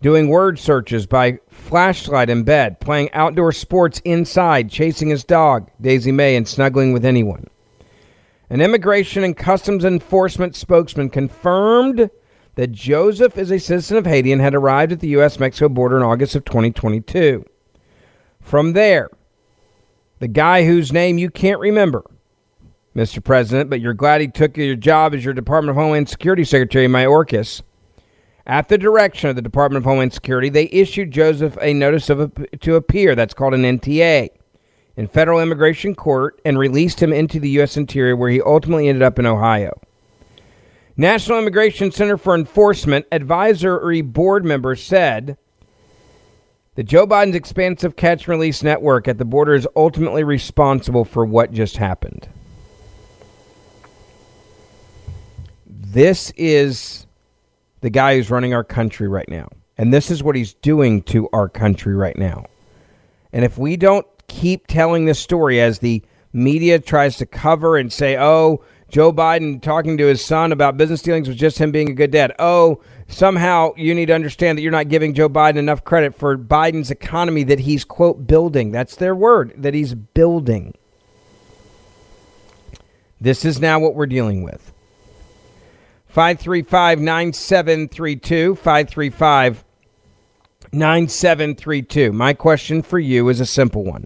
doing 0.02 0.30
word 0.30 0.60
searches 0.60 1.08
by 1.08 1.40
flashlight 1.50 2.30
in 2.30 2.44
bed, 2.44 2.80
playing 2.80 3.12
outdoor 3.14 3.52
sports 3.52 4.00
inside, 4.06 4.70
chasing 4.70 5.10
his 5.10 5.24
dog, 5.24 5.70
Daisy 5.82 6.12
May, 6.12 6.36
and 6.36 6.48
snuggling 6.48 6.94
with 6.94 7.04
anyone. 7.04 7.48
An 8.52 8.62
immigration 8.62 9.24
and 9.24 9.36
customs 9.36 9.84
enforcement 9.84 10.56
spokesman 10.56 11.10
confirmed 11.10 12.10
that 12.56 12.72
Joseph 12.72 13.38
is 13.38 13.52
a 13.52 13.60
citizen 13.60 13.98
of 13.98 14.06
Haiti 14.06 14.32
and 14.32 14.42
had 14.42 14.54
arrived 14.54 14.92
at 14.92 15.00
the 15.00 15.10
U.S. 15.10 15.40
Mexico 15.40 15.70
border 15.70 15.98
in 15.98 16.04
August 16.04 16.36
of 16.36 16.46
2022. 16.46 17.46
From 18.42 18.74
there, 18.74 19.10
the 20.20 20.28
guy 20.28 20.66
whose 20.66 20.92
name 20.92 21.18
you 21.18 21.30
can't 21.30 21.60
remember, 21.60 22.04
Mr. 22.96 23.24
President, 23.24 23.70
but 23.70 23.80
you're 23.80 23.94
glad 23.94 24.22
he 24.22 24.28
took 24.28 24.58
your 24.58 24.76
job 24.76 25.14
as 25.14 25.24
your 25.24 25.34
Department 25.34 25.70
of 25.70 25.76
Homeland 25.76 26.10
Security 26.10 26.44
Secretary, 26.44 26.88
Mayorkas. 26.88 27.62
At 28.48 28.68
the 28.68 28.80
direction 28.80 29.30
of 29.30 29.36
the 29.36 29.44
Department 29.44 29.78
of 29.78 29.84
Homeland 29.86 30.12
Security, 30.12 30.50
they 30.50 30.66
issued 30.72 31.12
Joseph 31.12 31.58
a 31.62 31.74
notice 31.74 32.10
of 32.10 32.34
to 32.62 32.76
appear. 32.76 33.14
That's 33.14 33.34
called 33.36 33.54
an 33.54 33.62
NTA 33.62 34.30
in 34.98 35.08
federal 35.08 35.40
immigration 35.40 35.94
court 35.94 36.42
and 36.44 36.58
released 36.58 37.02
him 37.02 37.14
into 37.14 37.40
the 37.40 37.50
U.S. 37.52 37.78
Interior, 37.78 38.16
where 38.16 38.32
he 38.32 38.42
ultimately 38.42 38.90
ended 38.90 39.04
up 39.04 39.20
in 39.20 39.28
Ohio. 39.28 39.80
National 40.98 41.40
Immigration 41.40 41.92
Center 41.92 42.18
for 42.18 42.36
Enforcement 42.36 43.06
advisory 43.12 44.02
board 44.02 44.44
member 44.44 44.76
said 44.76 45.38
that 46.76 46.84
Joe 46.84 47.06
Biden's 47.06 47.36
expansive 47.36 47.96
catch 47.96 48.22
and 48.22 48.30
release 48.30 48.64
network 48.64 49.08
at 49.08 49.18
the 49.18 49.26
border 49.26 49.54
is 49.54 49.68
ultimately 49.76 50.24
responsible 50.24 51.06
for 51.06 51.24
what 51.24 51.54
just 51.54 51.78
happened. 51.78 52.28
This 55.92 56.32
is 56.38 57.08
the 57.82 57.90
guy 57.90 58.16
who's 58.16 58.30
running 58.30 58.54
our 58.54 58.64
country 58.64 59.08
right 59.08 59.28
now. 59.28 59.50
And 59.76 59.92
this 59.92 60.12
is 60.12 60.22
what 60.22 60.36
he's 60.36 60.54
doing 60.54 61.02
to 61.04 61.28
our 61.34 61.50
country 61.50 61.96
right 61.96 62.18
now. 62.18 62.46
And 63.34 63.44
if 63.44 63.58
we 63.58 63.76
don't 63.76 64.06
keep 64.28 64.68
telling 64.68 65.06
this 65.06 65.18
story 65.18 65.60
as 65.60 65.80
the 65.80 66.04
media 66.32 66.78
tries 66.78 67.18
to 67.18 67.26
cover 67.26 67.76
and 67.76 67.92
say, 67.92 68.18
oh, 68.20 68.64
Joe 68.90 69.12
Biden 69.12 69.60
talking 69.60 69.98
to 69.98 70.06
his 70.06 70.24
son 70.24 70.52
about 70.52 70.78
business 70.78 71.02
dealings 71.02 71.28
was 71.28 71.38
just 71.38 71.58
him 71.58 71.72
being 71.72 71.90
a 71.90 71.94
good 71.94 72.12
dad. 72.12 72.36
Oh, 72.38 72.82
somehow 73.08 73.74
you 73.76 73.96
need 73.96 74.08
to 74.08 74.16
understand 74.16 74.58
that 74.58 74.62
you're 74.62 74.72
not 74.72 74.90
giving 74.90 75.16
Joe 75.16 75.30
Biden 75.30 75.58
enough 75.58 75.84
credit 75.84 76.14
for 76.14 76.38
Biden's 76.38 76.92
economy 76.92 77.44
that 77.46 77.62
he's, 77.62 77.84
quote, 77.84 78.28
building. 78.28 78.72
That's 78.72 78.96
their 78.96 79.16
word, 79.16 79.54
that 79.58 79.74
he's 79.74 79.96
building. 79.96 80.76
This 83.20 83.44
is 83.44 83.60
now 83.60 83.80
what 83.80 83.96
we're 83.96 84.06
dealing 84.06 84.44
with. 84.44 84.72
535 86.10 87.00
9732. 87.00 88.56
535 88.56 89.64
9732. 90.72 92.12
My 92.12 92.34
question 92.34 92.82
for 92.82 93.00
you 93.00 93.30
is 93.30 93.40
a 93.40 93.46
simple 93.46 93.84
one. 93.84 94.06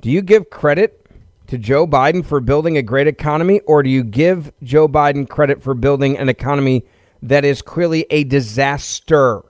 Do 0.00 0.10
you 0.10 0.22
give 0.22 0.50
credit 0.50 1.06
to 1.46 1.56
Joe 1.56 1.86
Biden 1.86 2.24
for 2.24 2.40
building 2.40 2.76
a 2.76 2.82
great 2.82 3.06
economy, 3.06 3.60
or 3.60 3.84
do 3.84 3.90
you 3.90 4.02
give 4.02 4.52
Joe 4.64 4.88
Biden 4.88 5.28
credit 5.28 5.62
for 5.62 5.74
building 5.74 6.18
an 6.18 6.28
economy 6.28 6.84
that 7.22 7.44
is 7.44 7.62
clearly 7.62 8.04
a 8.10 8.24
disaster? 8.24 9.42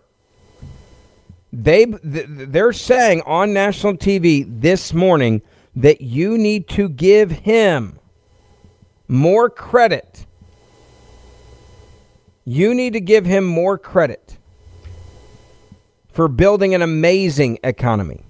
They 1.50 1.86
they're 2.02 2.74
saying 2.74 3.22
on 3.22 3.54
national 3.54 3.94
TV 3.94 4.44
this 4.60 4.92
morning 4.92 5.40
that 5.74 6.02
you 6.02 6.36
need 6.36 6.68
to 6.68 6.90
give 6.90 7.30
him 7.30 7.98
more 9.08 9.48
credit. 9.48 10.25
You 12.48 12.74
need 12.74 12.92
to 12.92 13.00
give 13.00 13.26
him 13.26 13.44
more 13.44 13.76
credit 13.76 14.38
for 16.12 16.28
building 16.28 16.74
an 16.76 16.80
amazing 16.80 17.58
economy. 17.64 18.24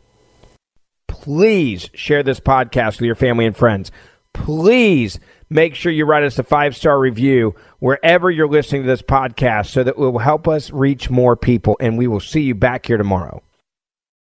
Please 1.07 1.91
share 1.93 2.23
this 2.23 2.41
podcast 2.41 2.99
with 2.99 3.03
your 3.03 3.15
family 3.15 3.45
and 3.45 3.55
friends. 3.55 3.93
Please 4.33 5.21
make 5.51 5.75
sure 5.75 5.93
you 5.93 6.07
write 6.07 6.25
us 6.25 6.39
a 6.39 6.43
five 6.43 6.75
star 6.75 6.99
review 6.99 7.55
wherever 7.81 8.31
you're 8.31 8.49
listening 8.49 8.83
to 8.83 8.89
this 8.89 9.03
podcast 9.03 9.67
so 9.67 9.85
that 9.85 9.91
it 9.91 9.99
will 9.99 10.19
help 10.19 10.49
us 10.49 10.71
reach 10.71 11.11
more 11.11 11.37
people. 11.37 11.77
And 11.79 11.99
we 11.99 12.07
will 12.07 12.21
see 12.21 12.41
you 12.41 12.55
back 12.55 12.87
here 12.87 12.97
tomorrow. 12.97 13.43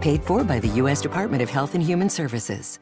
Paid 0.00 0.22
for 0.24 0.44
by 0.44 0.58
the 0.58 0.68
U.S. 0.82 1.00
Department 1.00 1.42
of 1.42 1.48
Health 1.48 1.74
and 1.74 1.82
Human 1.82 2.10
Services. 2.10 2.78